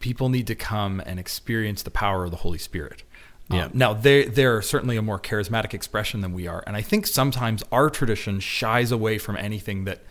people 0.00 0.28
need 0.28 0.46
to 0.46 0.54
come 0.54 1.00
and 1.04 1.18
experience 1.20 1.82
the 1.82 1.90
power 1.90 2.24
of 2.24 2.30
the 2.30 2.38
Holy 2.38 2.58
Spirit. 2.58 3.02
Um, 3.50 3.56
Yeah. 3.58 3.68
now 3.74 3.92
they 3.92 4.24
they're 4.24 4.62
certainly 4.62 4.96
a 4.96 5.02
more 5.02 5.18
charismatic 5.20 5.74
expression 5.74 6.20
than 6.22 6.32
we 6.32 6.46
are, 6.46 6.64
and 6.66 6.76
I 6.76 6.80
think 6.82 7.06
sometimes 7.06 7.62
our 7.70 7.90
tradition 7.90 8.40
shies 8.40 8.90
away 8.90 9.18
from 9.18 9.36
anything 9.36 9.84
that 9.84 10.02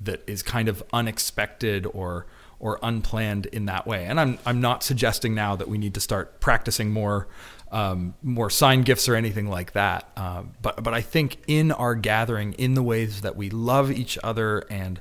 that 0.00 0.22
is 0.26 0.42
kind 0.42 0.68
of 0.68 0.82
unexpected 0.92 1.86
or 1.92 2.26
or 2.60 2.78
unplanned 2.82 3.46
in 3.46 3.66
that 3.66 3.86
way. 3.86 4.04
And 4.06 4.18
I'm 4.18 4.38
I'm 4.46 4.60
not 4.60 4.82
suggesting 4.82 5.34
now 5.34 5.54
that 5.56 5.68
we 5.68 5.76
need 5.78 5.94
to 5.94 6.00
start 6.00 6.40
practicing 6.40 6.90
more 6.90 7.28
um, 7.70 8.14
more 8.22 8.48
sign 8.48 8.82
gifts 8.82 9.08
or 9.08 9.14
anything 9.14 9.48
like 9.48 9.72
that. 9.72 10.08
Uh, 10.16 10.44
but 10.62 10.82
but 10.82 10.94
I 10.94 11.02
think 11.02 11.36
in 11.46 11.70
our 11.70 11.94
gathering, 11.94 12.54
in 12.54 12.72
the 12.74 12.82
ways 12.82 13.20
that 13.20 13.36
we 13.36 13.50
love 13.50 13.90
each 13.92 14.18
other 14.24 14.64
and 14.70 14.98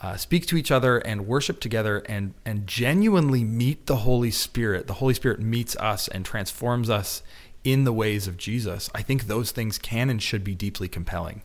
uh, 0.00 0.16
speak 0.16 0.46
to 0.46 0.56
each 0.56 0.70
other 0.70 0.98
and 0.98 1.26
worship 1.26 1.60
together 1.60 1.98
and 2.06 2.34
and 2.44 2.66
genuinely 2.66 3.44
meet 3.44 3.86
the 3.86 3.96
Holy 3.96 4.30
Spirit. 4.30 4.86
The 4.86 4.94
Holy 4.94 5.14
Spirit 5.14 5.40
meets 5.40 5.74
us 5.76 6.08
and 6.08 6.24
transforms 6.24 6.88
us 6.88 7.22
in 7.64 7.84
the 7.84 7.92
ways 7.92 8.26
of 8.28 8.36
Jesus. 8.36 8.88
I 8.94 9.02
think 9.02 9.26
those 9.26 9.50
things 9.50 9.78
can 9.78 10.08
and 10.08 10.22
should 10.22 10.44
be 10.44 10.54
deeply 10.54 10.88
compelling. 10.88 11.42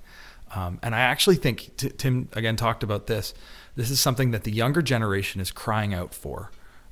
Um, 0.56 0.80
and 0.84 0.94
I 0.94 1.00
actually 1.00 1.38
think 1.38 1.76
t- 1.78 1.90
Tim 1.90 2.30
again 2.34 2.56
talked 2.56 2.84
about 2.84 3.08
this. 3.08 3.34
This 3.76 3.90
is 3.90 4.00
something 4.00 4.32
that 4.32 4.44
the 4.44 4.52
younger 4.52 4.84
generation 4.84 5.42
is 5.42 5.52
crying 5.52 5.94
out 5.94 6.14
for. 6.14 6.52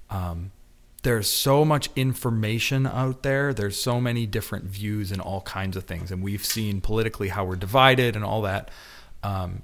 Um, 0.10 0.52
there's 1.04 1.30
so 1.30 1.64
much 1.64 1.90
information 1.96 2.86
out 2.86 3.24
there. 3.24 3.54
There's 3.54 3.80
so 3.80 4.02
many 4.02 4.26
different 4.26 4.66
views 4.66 5.12
and 5.12 5.22
all 5.22 5.42
kinds 5.42 5.78
of 5.78 5.84
things, 5.86 6.12
and 6.12 6.24
we've 6.24 6.46
seen 6.46 6.82
politically 6.82 7.30
how 7.30 7.46
we're 7.46 7.56
divided 7.56 8.16
and 8.16 8.26
all 8.26 8.42
that. 8.44 8.70
Um, 9.24 9.64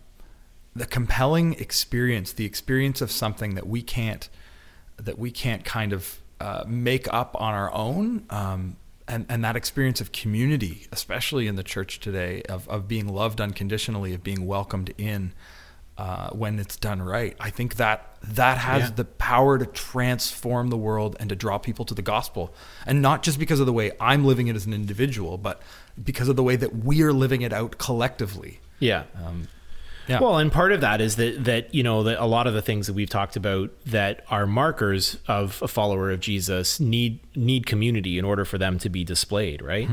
the 0.78 0.86
compelling 0.86 1.54
experience, 1.56 2.34
the 2.34 2.46
experience 2.46 3.02
of 3.02 3.12
something 3.12 3.56
that 3.56 3.68
we 3.68 3.82
can't 3.82 4.30
that 4.98 5.20
we 5.20 5.30
can't 5.30 5.64
kind 5.64 5.94
of 5.94 6.20
uh, 6.40 6.64
make 6.68 7.12
up 7.14 7.36
on 7.40 7.54
our 7.54 7.72
own, 7.74 8.26
um, 8.30 8.76
and 9.08 9.26
and 9.30 9.44
that 9.44 9.56
experience 9.56 10.02
of 10.02 10.12
community, 10.12 10.88
especially 10.92 11.48
in 11.48 11.56
the 11.56 11.64
church 11.64 12.00
today, 12.00 12.42
of 12.50 12.68
of 12.70 12.88
being 12.88 13.08
loved 13.08 13.40
unconditionally, 13.42 14.14
of 14.14 14.24
being 14.24 14.46
welcomed 14.46 14.94
in. 14.98 15.34
Uh, 16.00 16.30
when 16.30 16.60
it's 16.60 16.76
done 16.78 17.02
right, 17.02 17.36
I 17.40 17.50
think 17.50 17.78
that 17.78 18.06
that 18.22 18.60
has 18.60 18.84
Yeah. 18.84 18.96
the 18.98 19.06
power 19.06 19.58
to 19.58 19.66
transform 19.66 20.70
the 20.70 20.78
world 20.78 21.16
and 21.20 21.28
to 21.30 21.36
draw 21.36 21.58
people 21.58 21.86
to 21.86 21.96
the 21.96 22.04
gospel, 22.04 22.54
and 22.86 23.02
not 23.02 23.24
just 23.24 23.40
because 23.40 23.60
of 23.60 23.66
the 23.66 23.74
way 23.74 23.92
I'm 24.00 24.24
living 24.24 24.46
it 24.48 24.56
as 24.56 24.68
an 24.68 24.74
individual, 24.76 25.40
but 25.40 25.60
because 26.04 26.30
of 26.30 26.36
the 26.36 26.44
way 26.44 26.56
that 26.56 26.84
we 26.86 27.02
are 27.02 27.12
living 27.12 27.42
it 27.42 27.52
out 27.52 27.80
collectively. 27.80 28.60
Yeah. 28.78 29.06
Um, 29.26 29.48
yeah. 30.08 30.20
Well, 30.20 30.38
and 30.38 30.52
part 30.52 30.72
of 30.72 30.82
that 30.82 31.02
is 31.02 31.16
that 31.18 31.44
that 31.46 31.74
you 31.74 31.84
know 31.84 32.04
that 32.04 32.22
a 32.22 32.26
lot 32.26 32.48
of 32.48 32.54
the 32.54 32.62
things 32.62 32.88
that 32.88 32.94
we've 32.94 33.10
talked 33.10 33.36
about 33.36 33.72
that 33.86 34.24
are 34.30 34.46
markers 34.48 35.18
of 35.28 35.62
a 35.62 35.68
follower 35.68 36.12
of 36.12 36.20
Jesus 36.20 36.80
need 36.80 37.20
need 37.36 37.66
community 37.66 38.18
in 38.18 38.26
order 38.26 38.46
for 38.46 38.58
them 38.58 38.78
to 38.80 38.90
be 38.90 39.04
displayed, 39.04 39.62
right? 39.62 39.90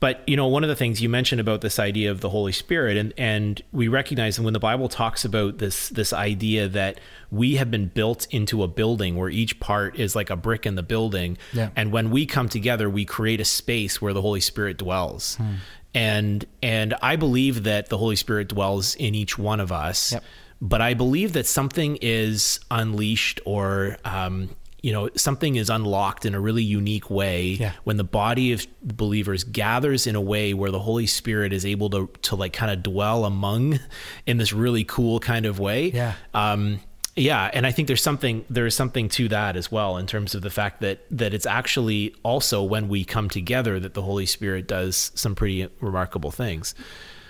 But 0.00 0.28
you 0.28 0.36
know, 0.36 0.48
one 0.48 0.64
of 0.64 0.68
the 0.68 0.74
things 0.74 1.00
you 1.00 1.08
mentioned 1.08 1.40
about 1.40 1.60
this 1.60 1.78
idea 1.78 2.10
of 2.10 2.20
the 2.20 2.28
Holy 2.30 2.50
Spirit, 2.50 2.96
and 2.96 3.14
and 3.16 3.62
we 3.70 3.86
recognize 3.86 4.34
that 4.34 4.42
when 4.42 4.52
the 4.52 4.58
Bible 4.58 4.88
talks 4.88 5.24
about 5.24 5.58
this 5.58 5.90
this 5.90 6.12
idea 6.12 6.66
that 6.66 6.98
we 7.30 7.54
have 7.54 7.70
been 7.70 7.86
built 7.86 8.26
into 8.32 8.64
a 8.64 8.66
building 8.68 9.14
where 9.14 9.28
each 9.30 9.60
part 9.60 9.96
is 10.00 10.16
like 10.16 10.28
a 10.28 10.34
brick 10.34 10.66
in 10.66 10.74
the 10.74 10.82
building, 10.82 11.38
Yeah. 11.52 11.68
and 11.76 11.92
when 11.92 12.10
we 12.10 12.26
come 12.26 12.48
together, 12.48 12.90
we 12.90 13.04
create 13.04 13.40
a 13.40 13.44
space 13.44 14.02
where 14.02 14.12
the 14.12 14.22
Holy 14.22 14.40
Spirit 14.40 14.76
dwells. 14.76 15.36
Hmm. 15.36 15.52
And 15.94 16.44
and 16.62 16.94
I 17.02 17.16
believe 17.16 17.64
that 17.64 17.88
the 17.88 17.98
Holy 17.98 18.16
Spirit 18.16 18.48
dwells 18.48 18.94
in 18.94 19.14
each 19.14 19.36
one 19.38 19.60
of 19.60 19.70
us. 19.72 20.12
Yep. 20.12 20.24
But 20.60 20.80
I 20.80 20.94
believe 20.94 21.32
that 21.34 21.46
something 21.46 21.98
is 22.00 22.60
unleashed 22.70 23.40
or 23.44 23.96
um, 24.04 24.48
you 24.82 24.92
know 24.92 25.10
something 25.16 25.56
is 25.56 25.68
unlocked 25.68 26.24
in 26.24 26.34
a 26.34 26.40
really 26.40 26.62
unique 26.62 27.10
way 27.10 27.48
Yeah. 27.60 27.72
when 27.84 27.96
the 27.98 28.04
body 28.04 28.52
of 28.52 28.66
believers 28.82 29.44
gathers 29.44 30.06
in 30.06 30.14
a 30.16 30.20
way 30.20 30.54
where 30.54 30.70
the 30.70 30.78
Holy 30.78 31.06
Spirit 31.06 31.52
is 31.52 31.66
able 31.66 31.90
to 31.90 32.08
to 32.22 32.36
like 32.36 32.52
kind 32.52 32.72
of 32.72 32.82
dwell 32.82 33.24
among 33.24 33.78
in 34.26 34.38
this 34.38 34.52
really 34.52 34.84
cool 34.84 35.20
kind 35.20 35.46
of 35.46 35.58
way. 35.58 35.90
Yeah. 35.90 36.14
Um, 36.32 36.80
yeah, 37.16 37.50
and 37.52 37.66
I 37.66 37.72
think 37.72 37.88
there's 37.88 38.02
something 38.02 38.44
there's 38.48 38.74
something 38.74 39.08
to 39.10 39.28
that 39.28 39.56
as 39.56 39.70
well 39.70 39.96
in 39.98 40.06
terms 40.06 40.34
of 40.34 40.42
the 40.42 40.50
fact 40.50 40.80
that 40.80 41.00
that 41.10 41.34
it's 41.34 41.46
actually 41.46 42.14
also 42.22 42.62
when 42.62 42.88
we 42.88 43.04
come 43.04 43.28
together 43.28 43.78
that 43.80 43.94
the 43.94 44.02
Holy 44.02 44.26
Spirit 44.26 44.66
does 44.66 45.12
some 45.14 45.34
pretty 45.34 45.68
remarkable 45.80 46.30
things. 46.30 46.74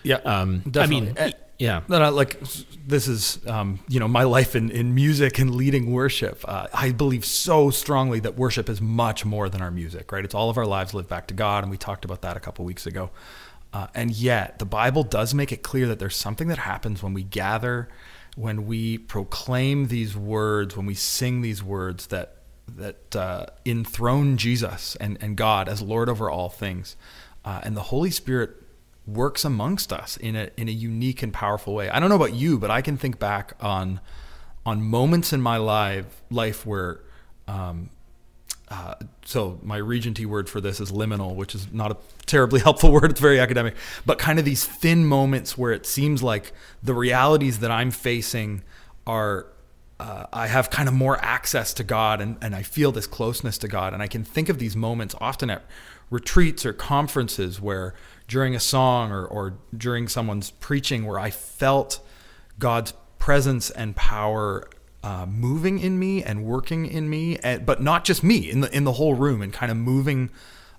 Yeah, 0.04 0.16
Um, 0.24 0.62
I 0.76 0.86
mean, 0.86 1.14
And- 1.16 1.34
yeah. 1.58 1.82
No, 1.86 2.00
no, 2.00 2.10
like 2.10 2.40
this 2.86 3.06
is, 3.06 3.38
um, 3.46 3.78
you 3.88 4.00
know, 4.00 4.08
my 4.08 4.24
life 4.24 4.56
in, 4.56 4.68
in 4.70 4.96
music 4.96 5.38
and 5.38 5.54
leading 5.54 5.92
worship. 5.92 6.44
Uh, 6.44 6.66
I 6.74 6.90
believe 6.90 7.24
so 7.24 7.70
strongly 7.70 8.18
that 8.20 8.36
worship 8.36 8.68
is 8.68 8.80
much 8.80 9.24
more 9.24 9.48
than 9.48 9.62
our 9.62 9.70
music, 9.70 10.10
right? 10.10 10.24
It's 10.24 10.34
all 10.34 10.50
of 10.50 10.58
our 10.58 10.66
lives 10.66 10.92
lived 10.92 11.08
back 11.08 11.28
to 11.28 11.34
God, 11.34 11.62
and 11.62 11.70
we 11.70 11.76
talked 11.76 12.04
about 12.04 12.22
that 12.22 12.36
a 12.36 12.40
couple 12.40 12.64
weeks 12.64 12.84
ago. 12.84 13.10
Uh, 13.72 13.86
and 13.94 14.10
yet, 14.10 14.58
the 14.58 14.64
Bible 14.66 15.04
does 15.04 15.34
make 15.34 15.52
it 15.52 15.62
clear 15.62 15.86
that 15.86 16.00
there's 16.00 16.16
something 16.16 16.48
that 16.48 16.58
happens 16.58 17.00
when 17.00 17.14
we 17.14 17.22
gather, 17.22 17.88
when 18.36 18.66
we 18.66 18.98
proclaim 18.98 19.88
these 19.88 20.16
words, 20.16 20.76
when 20.76 20.86
we 20.86 20.94
sing 20.94 21.42
these 21.42 21.62
words 21.62 22.06
that 22.08 22.36
that 22.68 23.16
uh, 23.16 23.46
enthrone 23.66 24.36
Jesus 24.36 24.96
and, 24.96 25.18
and 25.20 25.36
God 25.36 25.68
as 25.68 25.82
Lord 25.82 26.08
over 26.08 26.30
all 26.30 26.48
things, 26.48 26.96
uh, 27.44 27.60
and 27.62 27.76
the 27.76 27.82
Holy 27.82 28.10
Spirit 28.10 28.50
works 29.06 29.44
amongst 29.44 29.92
us 29.92 30.16
in 30.16 30.36
a 30.36 30.50
in 30.56 30.68
a 30.68 30.72
unique 30.72 31.22
and 31.22 31.32
powerful 31.32 31.74
way. 31.74 31.90
I 31.90 32.00
don't 32.00 32.08
know 32.08 32.16
about 32.16 32.34
you, 32.34 32.58
but 32.58 32.70
I 32.70 32.80
can 32.80 32.96
think 32.96 33.18
back 33.18 33.54
on 33.60 34.00
on 34.64 34.82
moments 34.82 35.32
in 35.32 35.40
my 35.40 35.56
life 35.56 36.22
life 36.30 36.64
where 36.64 37.00
um, 37.48 37.90
uh, 38.72 38.94
so 39.26 39.58
my 39.62 39.76
regency 39.76 40.24
word 40.24 40.48
for 40.48 40.58
this 40.58 40.80
is 40.80 40.90
liminal, 40.90 41.34
which 41.34 41.54
is 41.54 41.70
not 41.74 41.90
a 41.90 41.96
terribly 42.24 42.58
helpful 42.66 42.90
word. 42.90 43.10
It's 43.10 43.20
very 43.20 43.38
academic, 43.38 43.74
but 44.06 44.18
kind 44.18 44.38
of 44.38 44.46
these 44.46 44.64
thin 44.64 45.04
moments 45.04 45.58
where 45.58 45.72
it 45.72 45.84
seems 45.84 46.22
like 46.22 46.52
the 46.82 46.94
realities 46.94 47.58
that 47.58 47.70
I'm 47.70 47.90
facing 47.90 48.62
are 49.06 49.46
uh, 50.00 50.24
I 50.32 50.46
have 50.46 50.70
kind 50.70 50.88
of 50.88 50.94
more 50.94 51.22
access 51.22 51.74
to 51.74 51.84
God 51.84 52.22
and, 52.22 52.38
and 52.40 52.56
I 52.56 52.62
feel 52.62 52.92
this 52.92 53.06
closeness 53.06 53.58
to 53.58 53.68
God. 53.68 53.92
And 53.92 54.02
I 54.02 54.06
can 54.06 54.24
think 54.24 54.48
of 54.48 54.58
these 54.58 54.74
moments 54.74 55.14
often 55.20 55.50
at 55.50 55.64
retreats 56.08 56.64
or 56.64 56.72
conferences 56.72 57.60
where 57.60 57.94
during 58.26 58.56
a 58.56 58.60
song 58.60 59.12
or, 59.12 59.24
or 59.24 59.58
during 59.76 60.08
someone's 60.08 60.50
preaching 60.50 61.04
where 61.04 61.18
I 61.18 61.30
felt 61.30 62.00
God's 62.58 62.94
presence 63.18 63.68
and 63.70 63.94
power 63.94 64.64
uh, 65.02 65.26
moving 65.26 65.78
in 65.78 65.98
me 65.98 66.22
and 66.22 66.44
working 66.44 66.86
in 66.86 67.10
me, 67.10 67.38
but 67.64 67.82
not 67.82 68.04
just 68.04 68.22
me 68.22 68.50
in 68.50 68.60
the 68.60 68.76
in 68.76 68.84
the 68.84 68.92
whole 68.92 69.14
room, 69.14 69.42
and 69.42 69.52
kind 69.52 69.70
of 69.72 69.78
moving 69.78 70.30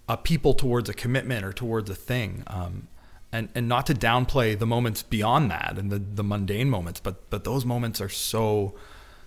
uh, 0.07 0.15
people 0.15 0.53
towards 0.53 0.89
a 0.89 0.93
commitment 0.93 1.45
or 1.45 1.53
towards 1.53 1.89
a 1.89 1.95
thing. 1.95 2.43
Um, 2.47 2.87
and 3.31 3.49
and 3.55 3.67
not 3.67 3.85
to 3.87 3.93
downplay 3.93 4.57
the 4.57 4.67
moments 4.67 5.03
beyond 5.03 5.51
that 5.51 5.77
and 5.77 5.91
the 5.91 5.99
the 5.99 6.23
mundane 6.23 6.69
moments, 6.69 6.99
but 6.99 7.29
but 7.29 7.43
those 7.43 7.65
moments 7.65 7.99
are 7.99 8.09
so 8.09 8.75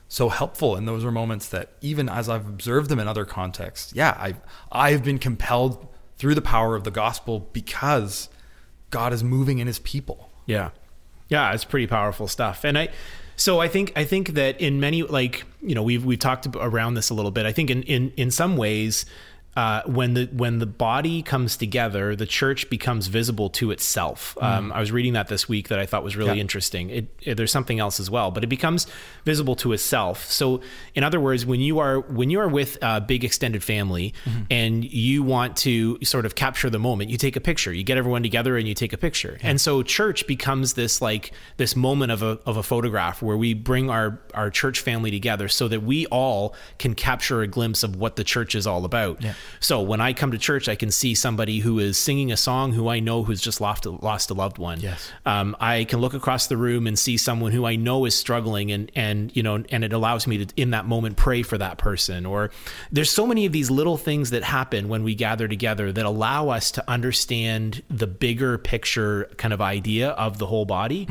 so 0.08 0.28
helpful, 0.28 0.76
and 0.76 0.86
those 0.86 1.04
are 1.04 1.10
moments 1.10 1.48
that 1.48 1.72
even 1.80 2.08
as 2.08 2.28
I've 2.28 2.46
observed 2.46 2.88
them 2.88 2.98
in 3.00 3.08
other 3.08 3.24
contexts, 3.24 3.92
yeah, 3.94 4.16
I've 4.18 4.40
I've 4.70 5.02
been 5.02 5.18
compelled 5.18 5.86
through 6.16 6.34
the 6.34 6.42
power 6.42 6.76
of 6.76 6.84
the 6.84 6.90
gospel 6.90 7.40
because 7.52 8.28
God 8.90 9.12
is 9.12 9.22
moving 9.22 9.58
in 9.58 9.66
His 9.66 9.80
people. 9.80 10.30
Yeah. 10.46 10.70
Yeah, 11.28 11.52
it's 11.52 11.64
pretty 11.64 11.88
powerful 11.88 12.28
stuff. 12.28 12.64
And 12.64 12.78
I 12.78 12.88
so 13.36 13.60
I 13.60 13.68
think 13.68 13.92
I 13.96 14.04
think 14.04 14.30
that 14.34 14.60
in 14.60 14.80
many 14.80 15.02
like, 15.02 15.44
you 15.60 15.74
know, 15.74 15.82
we've 15.82 16.04
we've 16.04 16.18
talked 16.18 16.46
around 16.54 16.94
this 16.94 17.10
a 17.10 17.14
little 17.14 17.30
bit. 17.30 17.46
I 17.46 17.52
think 17.52 17.70
in 17.70 17.82
in 17.82 18.12
in 18.16 18.30
some 18.30 18.56
ways 18.56 19.04
uh, 19.56 19.80
when 19.86 20.12
the 20.14 20.26
when 20.32 20.58
the 20.58 20.66
body 20.66 21.22
comes 21.22 21.56
together, 21.56 22.14
the 22.14 22.26
church 22.26 22.68
becomes 22.68 23.06
visible 23.06 23.48
to 23.50 23.70
itself. 23.70 24.36
Um, 24.40 24.70
I 24.70 24.80
was 24.80 24.92
reading 24.92 25.14
that 25.14 25.28
this 25.28 25.48
week 25.48 25.68
that 25.68 25.78
I 25.78 25.86
thought 25.86 26.04
was 26.04 26.14
really 26.14 26.34
Yeah. 26.36 26.40
interesting. 26.42 26.90
It, 26.90 27.06
it- 27.22 27.34
there's 27.36 27.50
something 27.52 27.78
else 27.80 27.98
as 27.98 28.10
well, 28.10 28.30
but 28.30 28.44
it 28.44 28.48
becomes 28.48 28.86
visible 29.24 29.56
to 29.56 29.72
itself. 29.72 30.30
So, 30.30 30.60
in 30.94 31.04
other 31.04 31.18
words, 31.20 31.46
when 31.46 31.60
you 31.60 31.78
are 31.78 32.00
when 32.00 32.28
you 32.30 32.38
are 32.40 32.48
with 32.48 32.76
a 32.82 33.00
big 33.00 33.24
extended 33.24 33.64
family 33.64 34.12
and 34.50 34.84
you 34.84 35.22
want 35.22 35.56
to 35.58 35.98
sort 36.04 36.26
of 36.26 36.34
capture 36.34 36.68
the 36.70 36.78
moment, 36.78 37.10
you 37.10 37.16
take 37.16 37.36
a 37.36 37.40
picture. 37.40 37.72
You 37.72 37.82
get 37.82 37.96
everyone 37.96 38.22
together 38.22 38.56
and 38.58 38.68
you 38.68 38.74
take 38.74 38.92
a 38.92 38.98
picture. 38.98 39.38
And 39.42 39.58
so, 39.60 39.82
church 39.82 40.26
becomes 40.26 40.74
this 40.74 41.00
like 41.00 41.32
this 41.56 41.74
moment 41.74 42.12
of 42.12 42.22
a 42.22 42.38
of 42.44 42.58
a 42.58 42.62
photograph 42.62 43.22
where 43.22 43.36
we 43.38 43.54
bring 43.54 43.88
our 43.88 44.18
our 44.34 44.50
church 44.50 44.80
family 44.80 45.10
together 45.10 45.48
so 45.48 45.66
that 45.68 45.82
we 45.82 46.04
all 46.06 46.54
can 46.78 46.94
capture 46.94 47.40
a 47.40 47.46
glimpse 47.46 47.82
of 47.82 47.96
what 47.96 48.16
the 48.16 48.24
church 48.24 48.54
is 48.54 48.66
all 48.66 48.84
about. 48.84 49.24
So 49.60 49.80
when 49.80 50.00
I 50.00 50.12
come 50.12 50.32
to 50.32 50.38
church, 50.38 50.68
I 50.68 50.74
can 50.74 50.90
see 50.90 51.14
somebody 51.14 51.58
who 51.60 51.78
is 51.78 51.98
singing 51.98 52.32
a 52.32 52.36
song 52.36 52.72
who 52.72 52.88
I 52.88 53.00
know 53.00 53.22
who's 53.24 53.40
just 53.40 53.60
lost 53.60 53.86
a, 53.86 53.90
lost 53.90 54.30
a 54.30 54.34
loved 54.34 54.58
one. 54.58 54.80
Yes. 54.80 55.10
Um, 55.24 55.56
I 55.60 55.84
can 55.84 56.00
look 56.00 56.14
across 56.14 56.46
the 56.46 56.56
room 56.56 56.86
and 56.86 56.98
see 56.98 57.16
someone 57.16 57.52
who 57.52 57.64
I 57.64 57.76
know 57.76 58.04
is 58.04 58.14
struggling, 58.14 58.70
and 58.70 58.90
and 58.94 59.34
you 59.36 59.42
know, 59.42 59.62
and 59.70 59.84
it 59.84 59.92
allows 59.92 60.26
me 60.26 60.44
to 60.44 60.60
in 60.60 60.70
that 60.70 60.86
moment 60.86 61.16
pray 61.16 61.42
for 61.42 61.58
that 61.58 61.78
person. 61.78 62.26
Or 62.26 62.50
there's 62.92 63.10
so 63.10 63.26
many 63.26 63.46
of 63.46 63.52
these 63.52 63.70
little 63.70 63.96
things 63.96 64.30
that 64.30 64.42
happen 64.42 64.88
when 64.88 65.02
we 65.02 65.14
gather 65.14 65.48
together 65.48 65.92
that 65.92 66.06
allow 66.06 66.48
us 66.48 66.70
to 66.72 66.90
understand 66.90 67.82
the 67.88 68.06
bigger 68.06 68.58
picture 68.58 69.30
kind 69.36 69.52
of 69.52 69.60
idea 69.60 70.10
of 70.10 70.38
the 70.38 70.46
whole 70.46 70.64
body. 70.64 71.08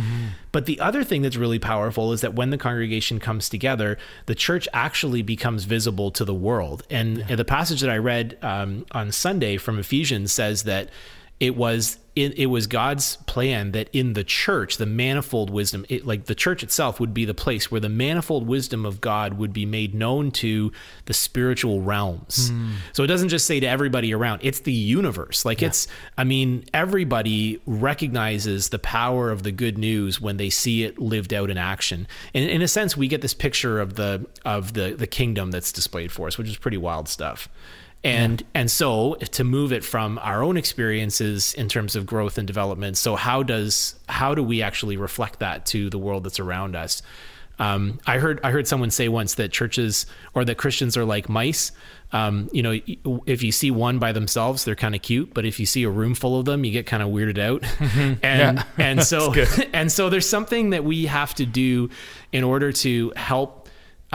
But 0.56 0.68
the 0.68 0.80
other 0.80 1.04
thing 1.04 1.22
that's 1.22 1.36
really 1.36 1.60
powerful 1.60 2.14
is 2.14 2.22
that 2.22 2.34
when 2.34 2.50
the 2.50 2.58
congregation 2.58 3.20
comes 3.20 3.50
together, 3.50 3.98
the 4.26 4.36
church 4.36 4.70
actually 4.72 5.22
becomes 5.22 5.66
visible 5.66 6.12
to 6.12 6.24
the 6.24 6.34
world. 6.34 6.84
And 6.90 7.18
the 7.28 7.44
passage 7.44 7.82
that 7.82 7.90
I 7.90 7.98
read 7.98 8.38
um, 8.42 8.86
on 8.92 9.12
Sunday 9.12 9.58
from 9.58 9.78
Ephesians 9.78 10.32
says 10.32 10.64
that 10.64 10.92
it 11.42 11.58
was 11.58 11.98
it, 12.16 12.38
it 12.40 12.46
was 12.46 12.66
God's 12.68 13.18
plan 13.26 13.72
that 13.72 13.90
in 13.92 14.14
the 14.14 14.24
church, 14.24 14.78
the 14.78 14.86
manifold 14.86 15.50
wisdom, 15.50 15.86
it, 15.90 16.06
like 16.06 16.26
the 16.26 16.36
church 16.36 16.64
itself, 16.64 16.98
would 17.00 17.14
be 17.14 17.26
the 17.26 17.34
place 17.34 17.70
where 17.70 17.82
the 17.82 17.90
manifold 17.90 18.48
wisdom 18.48 18.86
of 18.86 19.02
God 19.02 19.34
would 19.34 19.52
be 19.52 19.66
made 19.66 19.94
known 19.94 20.32
to 20.32 20.72
the 21.06 21.14
spiritual 21.14 21.82
realms. 21.82 22.52
So 22.94 23.04
it 23.04 23.08
doesn't 23.08 23.30
just 23.30 23.46
say 23.46 23.60
to 23.60 23.68
everybody 23.68 24.14
around; 24.14 24.40
it's 24.44 24.62
the 24.62 24.72
universe. 24.72 25.44
Like 25.44 25.62
it's, 25.62 25.88
I 26.18 26.24
mean, 26.24 26.64
everybody 26.74 27.60
recognizes 27.66 28.70
the 28.70 28.80
power 28.80 29.30
of 29.30 29.44
the 29.44 29.52
good 29.52 29.78
news 29.78 30.22
when 30.22 30.38
they 30.38 30.50
see 30.50 30.84
it 30.84 30.98
lived 30.98 31.34
out 31.34 31.50
in 31.50 31.58
action. 31.58 32.08
And 32.34 32.50
in 32.50 32.62
a 32.62 32.68
sense, 32.68 32.96
we 32.96 33.10
get 33.10 33.22
this 33.22 33.34
picture 33.34 33.82
of 33.82 33.96
the 33.96 34.26
of 34.46 34.74
the 34.74 34.96
the 34.98 35.08
kingdom 35.08 35.52
that's 35.52 35.74
displayed 35.74 36.14
for 36.14 36.28
us, 36.28 36.38
which 36.38 36.48
is 36.48 36.56
pretty 36.56 36.78
wild 36.78 37.10
stuff 37.10 37.50
and 38.06 38.44
and 38.54 38.70
so 38.70 39.16
to 39.16 39.44
move 39.44 39.74
it 39.74 39.84
from 39.84 40.20
our 40.20 40.44
own 40.44 40.58
experiences 40.58 41.54
in 41.56 41.68
terms 41.68 41.96
of 41.96 42.06
growth 42.06 42.38
and 42.38 42.48
development 42.48 42.98
so 42.98 43.16
how 43.16 43.44
does 43.44 43.96
how 44.08 44.36
do 44.36 44.44
we 44.44 44.62
actually 44.62 44.96
reflect 44.96 45.40
that 45.40 45.66
to 45.66 45.90
the 45.90 45.98
world 45.98 46.24
that's 46.24 46.40
around 46.40 46.76
us 46.76 47.02
um, 47.58 48.00
I 48.06 48.18
heard 48.18 48.40
I 48.44 48.52
heard 48.52 48.68
someone 48.68 48.92
say 48.92 49.08
once 49.08 49.36
that 49.36 49.52
churches 49.52 50.06
or 50.34 50.44
that 50.46 50.58
Christians 50.58 50.98
are 50.98 51.06
like 51.06 51.30
mice. 51.30 51.72
Um, 52.12 52.50
you 52.52 52.64
know, 52.64 53.22
if 53.26 53.44
you 53.44 53.52
see 53.52 53.72
one 53.72 53.98
by 53.98 54.12
themselves, 54.12 54.64
they're 54.64 54.76
kind 54.76 54.96
of 54.96 55.02
cute, 55.02 55.34
but 55.34 55.46
if 55.46 55.60
you 55.60 55.66
see 55.66 55.84
a 55.84 55.90
room 55.90 56.16
full 56.16 56.40
of 56.40 56.46
them, 56.46 56.64
you 56.64 56.72
get 56.72 56.86
kind 56.86 57.02
of 57.02 57.10
weirded 57.10 57.38
out. 57.38 57.64
and 58.24 58.64
and 58.78 59.04
so 59.08 59.34
and 59.74 59.92
so 59.92 60.10
there's 60.10 60.28
something 60.28 60.72
that 60.72 60.84
we 60.84 61.06
have 61.06 61.34
to 61.36 61.46
do 61.46 61.90
in 62.32 62.44
order 62.44 62.72
to 62.72 63.14
help 63.16 63.65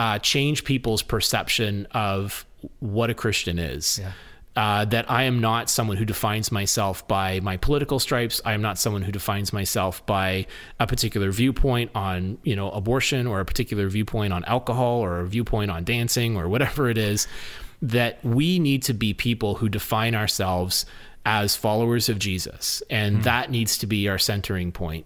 uh, 0.01 0.17
change 0.17 0.63
people's 0.63 1.03
perception 1.03 1.85
of 1.91 2.43
what 2.79 3.11
a 3.11 3.13
Christian 3.13 3.59
is. 3.59 3.99
Yeah. 4.01 4.11
Uh, 4.53 4.83
that 4.83 5.09
I 5.09 5.23
am 5.23 5.39
not 5.39 5.69
someone 5.69 5.95
who 5.95 6.05
defines 6.05 6.51
myself 6.51 7.07
by 7.07 7.39
my 7.39 7.55
political 7.55 7.99
stripes. 7.99 8.41
I 8.43 8.53
am 8.53 8.63
not 8.63 8.79
someone 8.79 9.03
who 9.03 9.11
defines 9.11 9.53
myself 9.53 10.03
by 10.07 10.47
a 10.79 10.87
particular 10.87 11.31
viewpoint 11.31 11.91
on, 11.93 12.39
you 12.43 12.55
know, 12.55 12.71
abortion 12.71 13.27
or 13.27 13.39
a 13.41 13.45
particular 13.45 13.87
viewpoint 13.89 14.33
on 14.33 14.43
alcohol 14.45 14.99
or 14.99 15.19
a 15.19 15.27
viewpoint 15.27 15.69
on 15.69 15.83
dancing 15.83 16.35
or 16.35 16.49
whatever 16.49 16.89
it 16.89 16.97
is. 16.97 17.27
That 17.83 18.25
we 18.25 18.57
need 18.57 18.81
to 18.83 18.93
be 18.93 19.13
people 19.13 19.55
who 19.55 19.69
define 19.69 20.15
ourselves 20.15 20.85
as 21.25 21.55
followers 21.55 22.09
of 22.09 22.17
Jesus, 22.17 22.81
and 22.89 23.23
that 23.23 23.51
needs 23.51 23.77
to 23.77 23.87
be 23.87 24.09
our 24.09 24.17
centering 24.17 24.71
point. 24.71 25.05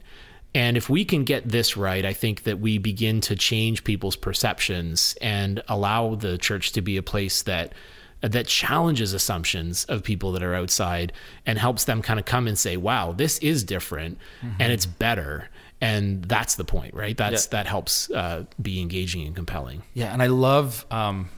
And 0.55 0.77
if 0.77 0.89
we 0.89 1.05
can 1.05 1.23
get 1.25 1.47
this 1.49 1.75
right, 1.77 2.03
I 2.05 2.13
think 2.13 2.43
that 2.43 2.59
we 2.59 2.77
begin 2.79 3.21
to 3.21 3.35
change 3.35 3.83
people's 3.83 4.15
perceptions 4.15 5.15
and 5.21 5.61
allow 5.67 6.15
the 6.15 6.37
church 6.37 6.71
to 6.71 6.81
be 6.81 6.97
a 6.97 7.03
place 7.03 7.43
that 7.43 7.73
that 8.21 8.47
challenges 8.47 9.13
assumptions 9.13 9.85
of 9.85 10.01
people 10.01 10.31
that 10.31 10.41
are 10.41 10.55
outside 10.55 11.13
and 11.45 11.59
helps 11.59 11.83
them 11.83 12.01
kind 12.01 12.19
of 12.19 12.25
come 12.25 12.47
and 12.47 12.57
say, 12.57 12.75
wow, 12.77 13.11
this 13.11 13.37
is 13.39 13.63
different 13.63 14.17
and 14.59 14.71
it's 14.71 14.85
better. 14.87 15.49
And 15.81 16.23
that's 16.23 16.55
the 16.55 16.63
point, 16.63 16.93
right? 16.95 17.15
That's 17.15 17.45
Yeah. 17.45 17.49
that 17.51 17.67
helps 17.67 18.09
uh, 18.09 18.45
be 18.59 18.81
engaging 18.81 19.27
and 19.27 19.35
compelling. 19.35 19.83
Yeah, 19.93 20.11
and 20.13 20.23
I 20.23 20.27
love. 20.27 20.85
Um, 20.89 21.29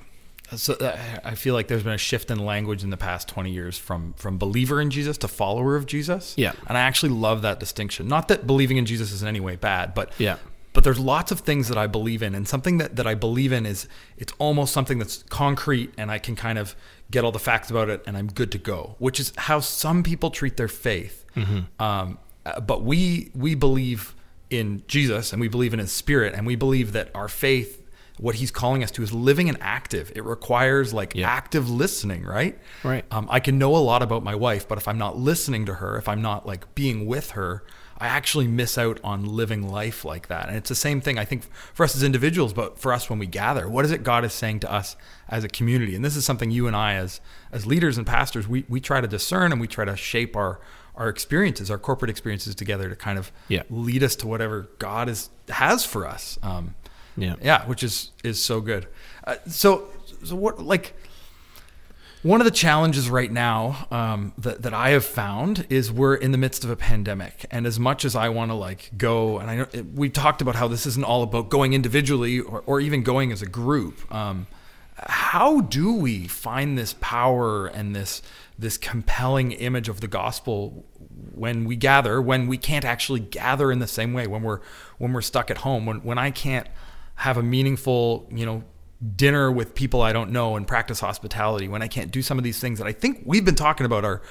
so 0.55 0.73
uh, 0.75 0.97
I 1.23 1.35
feel 1.35 1.53
like 1.53 1.67
there's 1.67 1.83
been 1.83 1.93
a 1.93 1.97
shift 1.97 2.31
in 2.31 2.39
language 2.39 2.83
in 2.83 2.89
the 2.89 2.97
past 2.97 3.27
20 3.27 3.51
years 3.51 3.77
from 3.77 4.13
from 4.13 4.37
believer 4.37 4.79
in 4.79 4.89
Jesus 4.89 5.17
to 5.19 5.27
follower 5.27 5.75
of 5.75 5.85
Jesus. 5.85 6.33
Yeah. 6.37 6.53
and 6.67 6.77
I 6.77 6.81
actually 6.81 7.11
love 7.11 7.41
that 7.41 7.59
distinction. 7.59 8.07
Not 8.07 8.27
that 8.29 8.47
believing 8.47 8.77
in 8.77 8.85
Jesus 8.85 9.11
is 9.11 9.21
in 9.21 9.27
any 9.27 9.39
way 9.39 9.55
bad, 9.55 9.93
but 9.93 10.11
Yeah. 10.17 10.37
But 10.73 10.83
there's 10.83 10.99
lots 10.99 11.31
of 11.31 11.39
things 11.39 11.69
that 11.69 11.77
I 11.77 11.87
believe 11.87 12.21
in, 12.21 12.35
and 12.35 12.47
something 12.47 12.77
that, 12.77 12.97
that 12.97 13.07
I 13.07 13.15
believe 13.15 13.51
in 13.51 13.65
is 13.65 13.87
it's 14.15 14.31
almost 14.37 14.73
something 14.73 14.99
that's 14.99 15.23
concrete, 15.23 15.91
and 15.97 16.11
I 16.11 16.19
can 16.19 16.35
kind 16.35 16.59
of 16.59 16.75
get 17.09 17.23
all 17.23 17.31
the 17.31 17.39
facts 17.39 17.71
about 17.71 17.89
it, 17.89 18.03
and 18.05 18.15
I'm 18.15 18.27
good 18.27 18.51
to 18.51 18.59
go. 18.59 18.95
Which 18.99 19.19
is 19.19 19.33
how 19.37 19.59
some 19.59 20.03
people 20.03 20.29
treat 20.29 20.55
their 20.55 20.67
faith. 20.67 21.25
Um, 21.79 22.19
uh, 22.45 22.59
but 22.59 22.83
we 22.83 23.31
we 23.33 23.55
believe 23.55 24.13
in 24.51 24.83
Jesus, 24.87 25.33
and 25.33 25.41
we 25.41 25.47
believe 25.47 25.73
in 25.73 25.79
His 25.79 25.91
Spirit, 25.91 26.35
and 26.35 26.45
we 26.45 26.55
believe 26.55 26.91
that 26.91 27.09
our 27.15 27.27
faith, 27.27 27.81
what 28.17 28.35
He's 28.35 28.51
calling 28.51 28.83
us 28.83 28.91
to, 28.91 29.03
is 29.03 29.13
living 29.13 29.47
and 29.49 29.57
active. 29.61 30.11
It 30.15 30.23
requires 30.23 30.93
like 30.93 31.13
Yeah. 31.15 31.29
active 31.29 31.69
listening, 31.69 32.23
right? 32.23 32.57
Right. 32.83 33.05
Um, 33.11 33.27
I 33.29 33.39
can 33.39 33.57
know 33.57 33.75
a 33.75 33.77
lot 33.77 34.01
about 34.01 34.23
my 34.23 34.35
wife, 34.35 34.67
but 34.67 34.77
if 34.77 34.87
I'm 34.87 34.97
not 34.97 35.17
listening 35.17 35.65
to 35.67 35.75
her, 35.75 35.97
if 35.97 36.07
I'm 36.07 36.21
not 36.21 36.45
like 36.45 36.73
being 36.75 37.05
with 37.05 37.31
her, 37.31 37.63
I 37.99 38.07
actually 38.07 38.47
miss 38.47 38.77
out 38.77 38.99
on 39.03 39.25
living 39.25 39.67
life 39.67 40.05
like 40.05 40.27
that. 40.27 40.49
And 40.49 40.57
it's 40.57 40.69
the 40.69 40.75
same 40.75 41.01
thing, 41.01 41.17
I 41.17 41.25
think, 41.25 41.51
for 41.73 41.83
us 41.83 41.95
as 41.95 42.03
individuals, 42.03 42.53
but 42.53 42.77
for 42.77 42.93
us 42.93 43.09
when 43.09 43.17
we 43.17 43.25
gather. 43.25 43.67
What 43.67 43.85
is 43.85 43.91
it 43.91 44.03
God 44.03 44.23
is 44.23 44.33
saying 44.33 44.59
to 44.61 44.71
us 44.71 44.95
as 45.29 45.43
a 45.43 45.47
community? 45.47 45.95
And 45.95 46.05
this 46.05 46.15
is 46.15 46.23
something 46.23 46.51
you 46.51 46.67
and 46.67 46.75
I, 46.75 46.93
as 46.93 47.21
as 47.51 47.65
leaders 47.65 47.97
and 47.97 48.05
pastors, 48.05 48.47
we, 48.47 48.65
we 48.69 48.79
try 48.79 49.01
to 49.01 49.07
discern 49.07 49.51
and 49.51 49.59
we 49.59 49.67
try 49.67 49.83
to 49.85 49.95
shape 49.95 50.35
our 50.35 50.59
our 50.95 51.09
experiences, 51.09 51.69
our 51.69 51.77
corporate 51.77 52.09
experiences 52.09 52.55
together 52.55 52.89
to 52.89 52.95
kind 52.95 53.19
of 53.19 53.31
Yeah. 53.47 53.61
lead 53.69 54.01
us 54.03 54.15
to 54.17 54.27
whatever 54.27 54.67
God 54.79 55.09
is 55.09 55.29
has 55.49 55.83
for 55.85 56.07
us. 56.07 56.37
Um, 56.43 56.73
Yeah. 57.17 57.35
yeah, 57.41 57.65
which 57.65 57.83
is 57.83 58.11
is 58.23 58.41
so 58.41 58.61
good. 58.61 58.87
Uh, 59.25 59.35
so 59.47 59.89
so 60.23 60.35
what 60.35 60.61
like 60.61 60.93
one 62.23 62.41
of 62.41 62.45
the 62.45 62.51
challenges 62.51 63.09
right 63.09 63.31
now 63.31 63.87
um, 63.91 64.33
that, 64.37 64.63
that 64.63 64.73
I 64.73 64.89
have 64.89 65.05
found 65.05 65.65
is 65.69 65.91
we're 65.91 66.15
in 66.15 66.31
the 66.31 66.37
midst 66.37 66.63
of 66.63 66.69
a 66.69 66.75
pandemic, 66.75 67.45
and 67.51 67.65
as 67.65 67.79
much 67.79 68.05
as 68.05 68.15
I 68.15 68.29
want 68.29 68.51
to 68.51 68.55
like 68.55 68.91
go, 68.97 69.39
and 69.39 69.49
I 69.49 69.81
we 69.95 70.09
talked 70.09 70.41
about 70.41 70.55
how 70.55 70.67
this 70.67 70.85
isn't 70.85 71.05
all 71.05 71.23
about 71.23 71.49
going 71.49 71.73
individually 71.73 72.39
or, 72.39 72.63
or 72.65 72.79
even 72.81 73.03
going 73.03 73.31
as 73.31 73.41
a 73.41 73.47
group. 73.47 74.13
Um, 74.13 74.47
how 74.97 75.61
do 75.61 75.93
we 75.93 76.27
find 76.27 76.77
this 76.77 76.95
power 76.99 77.67
and 77.67 77.95
this 77.95 78.21
this 78.57 78.77
compelling 78.77 79.51
image 79.51 79.89
of 79.89 80.01
the 80.01 80.07
gospel 80.07 80.85
when 81.33 81.65
we 81.65 81.75
gather 81.75 82.19
when 82.19 82.47
we 82.47 82.57
can't 82.57 82.83
actually 82.83 83.19
gather 83.19 83.71
in 83.71 83.77
the 83.77 83.87
same 83.87 84.13
way 84.13 84.25
when 84.25 84.41
we're 84.41 84.59
when 84.97 85.13
we're 85.13 85.21
stuck 85.21 85.51
at 85.51 85.59
home 85.59 85.85
when 85.85 85.97
when 85.97 86.17
I 86.17 86.31
can't 86.31 86.67
have 87.17 87.37
a 87.37 87.43
meaningful 87.43 88.27
you 88.31 88.45
know 88.45 88.63
dinner 89.15 89.51
with 89.51 89.75
people 89.75 90.01
I 90.01 90.11
don't 90.13 90.31
know 90.31 90.55
and 90.55 90.67
practice 90.67 90.99
hospitality 90.99 91.67
when 91.67 91.81
I 91.83 91.87
can't 91.87 92.11
do 92.11 92.21
some 92.23 92.37
of 92.39 92.43
these 92.43 92.59
things 92.59 92.79
that 92.79 92.87
I 92.87 92.93
think 92.93 93.21
we've 93.25 93.45
been 93.45 93.55
talking 93.55 93.85
about 93.85 94.03
are 94.05 94.21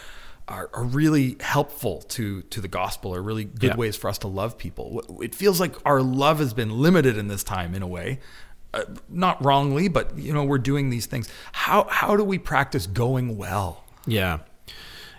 are, 0.48 0.70
are 0.74 0.84
really 0.84 1.36
helpful 1.40 2.02
to 2.02 2.42
to 2.42 2.60
the 2.60 2.68
gospel 2.68 3.14
are 3.14 3.22
really 3.22 3.44
good 3.44 3.70
Yeah. 3.70 3.76
ways 3.76 3.96
for 3.96 4.08
us 4.08 4.18
to 4.18 4.28
love 4.28 4.58
people 4.58 5.20
it 5.22 5.34
feels 5.34 5.60
like 5.60 5.74
our 5.84 6.00
love 6.02 6.38
has 6.40 6.52
been 6.54 6.70
limited 6.80 7.16
in 7.16 7.28
this 7.28 7.44
time 7.44 7.74
in 7.74 7.82
a 7.82 7.86
way 7.86 8.18
uh, 8.74 8.82
not 9.08 9.44
wrongly 9.44 9.86
but 9.88 10.16
you 10.18 10.32
know 10.32 10.44
we're 10.44 10.58
doing 10.58 10.90
these 10.90 11.06
things 11.06 11.28
how 11.52 11.86
how 11.90 12.16
do 12.16 12.24
we 12.24 12.38
practice 12.38 12.86
going 12.86 13.36
well 13.36 13.84
Yeah. 14.06 14.38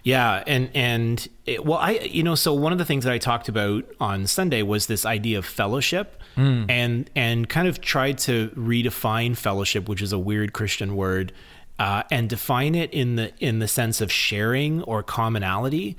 Yeah, 0.08 0.42
and 0.48 0.70
and 0.74 1.28
it, 1.46 1.66
well, 1.66 1.80
I 1.80 1.92
you 1.92 2.24
know, 2.24 2.36
so 2.36 2.54
one 2.54 2.72
of 2.72 2.78
the 2.78 2.86
things 2.86 3.04
that 3.04 3.12
I 3.12 3.18
talked 3.18 3.50
about 3.50 3.84
on 4.00 4.26
Sunday 4.26 4.62
was 4.62 4.88
this 4.88 5.06
idea 5.06 5.38
of 5.38 5.46
fellowship, 5.46 6.22
and 6.70 7.10
and 7.14 7.50
kind 7.50 7.68
of 7.68 7.82
tried 7.82 8.18
to 8.20 8.48
redefine 8.56 9.36
fellowship, 9.36 9.90
which 9.90 10.02
is 10.02 10.14
a 10.14 10.18
weird 10.18 10.54
Christian 10.54 10.96
word, 10.96 11.34
uh, 11.78 12.04
and 12.10 12.30
define 12.30 12.74
it 12.74 12.94
in 12.94 13.18
the 13.18 13.34
in 13.40 13.60
the 13.60 13.68
sense 13.68 14.00
of 14.00 14.10
sharing 14.10 14.82
or 14.84 15.04
commonality. 15.04 15.98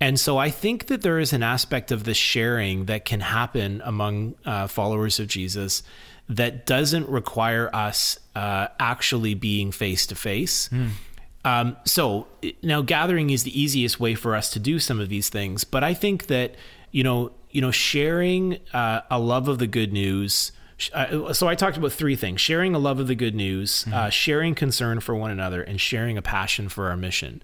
And 0.00 0.18
so 0.18 0.38
I 0.38 0.48
think 0.48 0.86
that 0.86 1.02
there 1.02 1.18
is 1.18 1.34
an 1.34 1.42
aspect 1.42 1.92
of 1.92 2.04
the 2.04 2.14
sharing 2.14 2.86
that 2.86 3.04
can 3.04 3.20
happen 3.20 3.82
among 3.84 4.36
uh, 4.46 4.68
followers 4.68 5.20
of 5.20 5.26
Jesus 5.26 5.82
that 6.30 6.64
doesn't 6.64 7.06
require 7.10 7.68
us 7.74 8.18
uh, 8.34 8.68
actually 8.78 9.34
being 9.34 9.70
face 9.70 10.06
to 10.06 10.14
face. 10.14 10.70
Um, 11.44 11.76
so 11.84 12.26
now 12.62 12.82
gathering 12.82 13.30
is 13.30 13.44
the 13.44 13.60
easiest 13.60 13.98
way 13.98 14.14
for 14.14 14.36
us 14.36 14.50
to 14.50 14.58
do 14.58 14.78
some 14.78 15.00
of 15.00 15.08
these 15.08 15.28
things, 15.28 15.64
but 15.64 15.82
I 15.82 15.94
think 15.94 16.26
that 16.26 16.54
you 16.92 17.04
know, 17.04 17.32
you 17.50 17.60
know, 17.60 17.70
sharing 17.70 18.58
uh, 18.72 19.02
a 19.10 19.18
love 19.18 19.48
of 19.48 19.58
the 19.58 19.66
good 19.66 19.92
news. 19.92 20.52
Uh, 20.92 21.32
so 21.32 21.46
I 21.46 21.54
talked 21.54 21.76
about 21.76 21.92
three 21.92 22.16
things: 22.16 22.40
sharing 22.40 22.74
a 22.74 22.78
love 22.78 22.98
of 22.98 23.06
the 23.06 23.14
good 23.14 23.34
news, 23.34 23.86
uh, 23.92 24.10
sharing 24.10 24.54
concern 24.54 25.00
for 25.00 25.14
one 25.14 25.30
another, 25.30 25.62
and 25.62 25.80
sharing 25.80 26.18
a 26.18 26.22
passion 26.22 26.68
for 26.68 26.90
our 26.90 26.96
mission. 26.96 27.42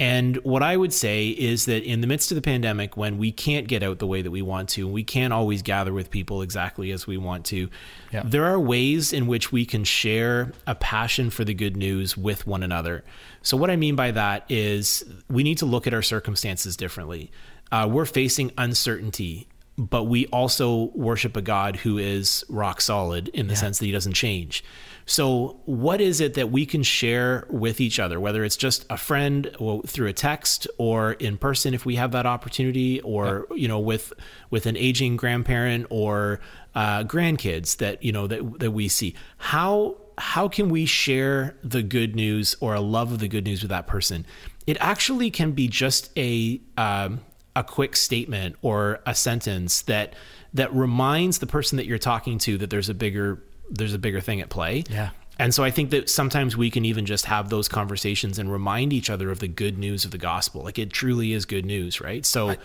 And 0.00 0.36
what 0.38 0.62
I 0.62 0.76
would 0.76 0.92
say 0.92 1.28
is 1.30 1.64
that 1.66 1.82
in 1.82 2.02
the 2.02 2.06
midst 2.06 2.30
of 2.30 2.36
the 2.36 2.42
pandemic, 2.42 2.96
when 2.96 3.18
we 3.18 3.32
can't 3.32 3.66
get 3.66 3.82
out 3.82 3.98
the 3.98 4.06
way 4.06 4.22
that 4.22 4.30
we 4.30 4.42
want 4.42 4.68
to, 4.70 4.84
and 4.84 4.92
we 4.94 5.02
can't 5.02 5.32
always 5.32 5.60
gather 5.60 5.92
with 5.92 6.08
people 6.10 6.40
exactly 6.40 6.92
as 6.92 7.06
we 7.08 7.16
want 7.16 7.44
to, 7.46 7.68
Yeah. 8.12 8.22
there 8.24 8.44
are 8.44 8.60
ways 8.60 9.12
in 9.12 9.26
which 9.26 9.50
we 9.50 9.66
can 9.66 9.82
share 9.82 10.52
a 10.68 10.76
passion 10.76 11.30
for 11.30 11.44
the 11.44 11.54
good 11.54 11.76
news 11.76 12.16
with 12.16 12.46
one 12.46 12.62
another. 12.62 13.02
So, 13.42 13.56
what 13.56 13.70
I 13.70 13.76
mean 13.76 13.96
by 13.96 14.12
that 14.12 14.44
is 14.48 15.04
we 15.28 15.42
need 15.42 15.58
to 15.58 15.66
look 15.66 15.88
at 15.88 15.94
our 15.94 16.02
circumstances 16.02 16.76
differently. 16.76 17.32
Uh, 17.72 17.88
we're 17.90 18.04
facing 18.06 18.52
uncertainty, 18.56 19.48
but 19.76 20.04
we 20.04 20.26
also 20.26 20.90
worship 20.94 21.36
a 21.36 21.42
God 21.42 21.76
who 21.76 21.98
is 21.98 22.44
rock 22.48 22.80
solid 22.80 23.28
in 23.28 23.48
the 23.48 23.56
sense 23.56 23.78
that 23.78 23.86
he 23.86 23.92
doesn't 23.92 24.14
change. 24.14 24.62
So, 25.08 25.58
what 25.64 26.02
is 26.02 26.20
it 26.20 26.34
that 26.34 26.50
we 26.50 26.66
can 26.66 26.82
share 26.82 27.46
with 27.48 27.80
each 27.80 27.98
other, 27.98 28.20
whether 28.20 28.44
it's 28.44 28.58
just 28.58 28.84
a 28.90 28.98
friend 28.98 29.50
or 29.58 29.82
through 29.84 30.08
a 30.08 30.12
text 30.12 30.68
or 30.76 31.12
in 31.12 31.38
person 31.38 31.72
if 31.72 31.86
we 31.86 31.96
have 31.96 32.12
that 32.12 32.26
opportunity, 32.26 33.00
or 33.00 33.46
you 33.56 33.68
know, 33.68 33.78
with 33.78 34.12
with 34.50 34.66
an 34.66 34.76
aging 34.76 35.16
grandparent 35.16 35.86
or 35.88 36.40
uh, 36.74 37.04
grandkids 37.04 37.78
that 37.78 38.02
you 38.02 38.12
know 38.12 38.26
that 38.26 38.58
that 38.58 38.72
we 38.72 38.86
see? 38.88 39.14
How 39.38 39.96
how 40.18 40.46
can 40.46 40.68
we 40.68 40.84
share 40.84 41.56
the 41.64 41.82
good 41.82 42.14
news 42.14 42.54
or 42.60 42.74
a 42.74 42.80
love 42.80 43.10
of 43.10 43.18
the 43.18 43.28
good 43.28 43.44
news 43.44 43.62
with 43.62 43.70
that 43.70 43.86
person? 43.86 44.26
It 44.66 44.76
actually 44.78 45.30
can 45.30 45.52
be 45.52 45.68
just 45.68 46.10
a 46.18 46.60
um, 46.76 47.20
a 47.56 47.64
quick 47.64 47.96
statement 47.96 48.56
or 48.60 49.00
a 49.06 49.14
sentence 49.14 49.80
that 49.82 50.12
that 50.52 50.72
reminds 50.74 51.38
the 51.38 51.46
person 51.46 51.76
that 51.76 51.86
you're 51.86 51.96
talking 51.96 52.36
to 52.38 52.58
that 52.58 52.68
there's 52.68 52.90
a 52.90 52.94
bigger 52.94 53.42
there's 53.70 53.94
a 53.94 53.98
bigger 53.98 54.20
thing 54.20 54.40
at 54.40 54.48
play. 54.48 54.84
Yeah. 54.90 55.10
And 55.38 55.54
so 55.54 55.62
I 55.62 55.70
think 55.70 55.90
that 55.90 56.10
sometimes 56.10 56.56
we 56.56 56.70
can 56.70 56.84
even 56.84 57.06
just 57.06 57.26
have 57.26 57.48
those 57.48 57.68
conversations 57.68 58.38
and 58.38 58.50
remind 58.50 58.92
each 58.92 59.08
other 59.08 59.30
of 59.30 59.38
the 59.38 59.48
good 59.48 59.78
news 59.78 60.04
of 60.04 60.10
the 60.10 60.18
gospel. 60.18 60.62
Like 60.62 60.78
it 60.78 60.92
truly 60.92 61.32
is 61.32 61.44
good 61.44 61.64
news, 61.64 62.00
right? 62.00 62.26
So 62.26 62.56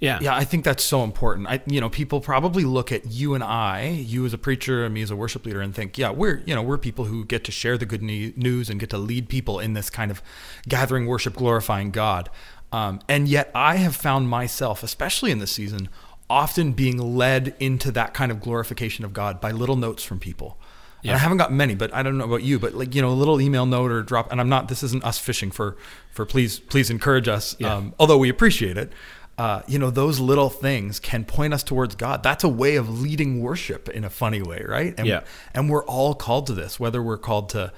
yeah. 0.00 0.18
Yeah, 0.22 0.34
I 0.34 0.44
think 0.44 0.64
that's 0.64 0.82
so 0.82 1.04
important. 1.04 1.46
I, 1.46 1.60
you 1.66 1.78
know, 1.78 1.90
people 1.90 2.20
probably 2.20 2.64
look 2.64 2.90
at 2.90 3.06
you 3.06 3.34
and 3.34 3.44
I, 3.44 3.88
you 3.88 4.24
as 4.24 4.32
a 4.32 4.38
preacher 4.38 4.84
and 4.84 4.94
me 4.94 5.02
as 5.02 5.10
a 5.10 5.16
worship 5.16 5.44
leader, 5.44 5.60
and 5.60 5.74
think, 5.74 5.98
yeah, 5.98 6.10
we're, 6.10 6.42
you 6.46 6.54
know, 6.54 6.62
we're 6.62 6.78
people 6.78 7.04
who 7.04 7.24
get 7.26 7.44
to 7.44 7.52
share 7.52 7.76
the 7.76 7.84
good 7.84 8.02
news 8.02 8.70
and 8.70 8.80
get 8.80 8.88
to 8.90 8.98
lead 8.98 9.28
people 9.28 9.60
in 9.60 9.74
this 9.74 9.90
kind 9.90 10.10
of 10.10 10.22
gathering, 10.66 11.06
worship, 11.06 11.36
glorifying 11.36 11.90
God. 11.90 12.30
Um, 12.72 13.00
and 13.08 13.28
yet, 13.28 13.50
I 13.54 13.76
have 13.76 13.94
found 13.94 14.30
myself, 14.30 14.82
especially 14.82 15.32
in 15.32 15.38
this 15.38 15.52
season, 15.52 15.90
often 16.30 16.72
being 16.72 16.96
led 17.16 17.54
into 17.60 17.90
that 17.92 18.14
kind 18.14 18.32
of 18.32 18.40
glorification 18.40 19.04
of 19.04 19.12
God 19.12 19.40
by 19.40 19.50
little 19.50 19.76
notes 19.76 20.02
from 20.04 20.18
people. 20.20 20.56
And 21.02 21.08
Yeah. 21.08 21.14
I 21.16 21.18
haven't 21.18 21.38
got 21.38 21.52
many, 21.52 21.74
but 21.74 21.92
I 21.92 22.02
don't 22.02 22.16
know 22.18 22.24
about 22.24 22.42
you, 22.42 22.58
but 22.58 22.74
like 22.74 22.94
you 22.94 23.02
know, 23.02 23.10
a 23.10 23.14
little 23.14 23.40
email 23.40 23.66
note 23.66 23.90
or 23.90 24.02
drop. 24.02 24.30
And 24.30 24.40
I'm 24.40 24.48
not. 24.48 24.68
This 24.68 24.82
isn't 24.82 25.02
us 25.04 25.18
fishing 25.18 25.50
for 25.50 25.76
for 26.12 26.24
please 26.24 26.58
please 26.60 26.88
encourage 26.90 27.26
us. 27.28 27.56
Yeah. 27.58 27.74
Um, 27.74 27.94
although 27.98 28.18
we 28.18 28.28
appreciate 28.30 28.76
it. 28.78 28.92
Uh, 29.38 29.62
you 29.66 29.78
know, 29.78 29.88
those 29.88 30.20
little 30.20 30.50
things 30.50 31.00
can 31.00 31.24
point 31.24 31.54
us 31.54 31.62
towards 31.62 31.94
God. 31.94 32.22
That's 32.22 32.44
a 32.44 32.48
way 32.48 32.76
of 32.76 33.00
leading 33.00 33.40
worship 33.40 33.88
in 33.88 34.04
a 34.04 34.10
funny 34.10 34.42
way, 34.42 34.62
right? 34.68 34.92
And, 34.98 35.06
Yeah. 35.06 35.20
and 35.54 35.70
we're 35.70 35.84
all 35.86 36.14
called 36.14 36.46
to 36.48 36.52
this, 36.52 36.78
whether 36.78 37.02
we're 37.02 37.16
called 37.16 37.48
to 37.50 37.72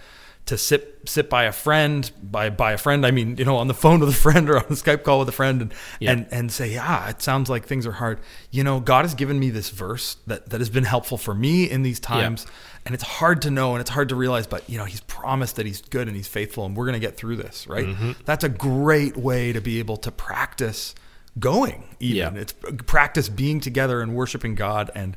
to 0.52 0.58
sit 0.58 1.00
sit 1.06 1.28
by 1.30 1.44
a 1.44 1.52
friend, 1.52 2.10
by 2.22 2.50
by 2.50 2.72
a 2.72 2.78
friend, 2.78 3.06
I 3.06 3.10
mean, 3.10 3.36
you 3.38 3.44
know, 3.44 3.56
on 3.56 3.68
the 3.68 3.74
phone 3.74 4.00
with 4.00 4.10
a 4.10 4.12
friend 4.26 4.48
or 4.50 4.58
on 4.58 4.64
a 4.64 4.74
Skype 4.74 5.02
call 5.02 5.18
with 5.20 5.28
a 5.28 5.32
friend 5.32 5.62
and 5.62 5.74
Yeah. 5.98 6.12
and 6.12 6.26
and 6.30 6.52
say, 6.52 6.72
yeah, 6.74 7.08
it 7.08 7.22
sounds 7.22 7.48
like 7.48 7.64
things 7.66 7.86
are 7.86 7.92
hard. 7.92 8.20
You 8.50 8.62
know, 8.64 8.78
God 8.78 9.04
has 9.06 9.14
given 9.14 9.38
me 9.40 9.50
this 9.50 9.70
verse 9.70 10.16
that 10.26 10.50
that 10.50 10.60
has 10.60 10.70
been 10.70 10.84
helpful 10.84 11.16
for 11.18 11.34
me 11.34 11.70
in 11.70 11.82
these 11.82 11.98
times. 12.00 12.46
And 12.84 12.94
it's 12.94 13.04
hard 13.04 13.42
to 13.42 13.50
know 13.50 13.72
and 13.74 13.80
it's 13.80 13.90
hard 13.90 14.08
to 14.10 14.16
realize, 14.16 14.46
but 14.46 14.68
you 14.68 14.76
know, 14.76 14.84
he's 14.84 15.00
promised 15.02 15.56
that 15.56 15.66
he's 15.66 15.80
good 15.80 16.06
and 16.08 16.16
he's 16.16 16.28
faithful 16.28 16.66
and 16.66 16.76
we're 16.76 16.86
gonna 16.86 16.98
get 16.98 17.16
through 17.16 17.36
this, 17.36 17.66
right? 17.66 17.86
Mm-hmm. 17.86 18.12
That's 18.24 18.44
a 18.44 18.48
great 18.48 19.16
way 19.16 19.52
to 19.52 19.60
be 19.60 19.78
able 19.78 19.96
to 19.98 20.10
practice 20.10 20.94
going 21.38 21.84
even 21.98 22.34
Yeah. 22.34 22.40
it's 22.42 22.54
practice 22.86 23.28
being 23.30 23.58
together 23.60 24.02
and 24.02 24.14
worshiping 24.14 24.54
god 24.54 24.90
and 24.94 25.16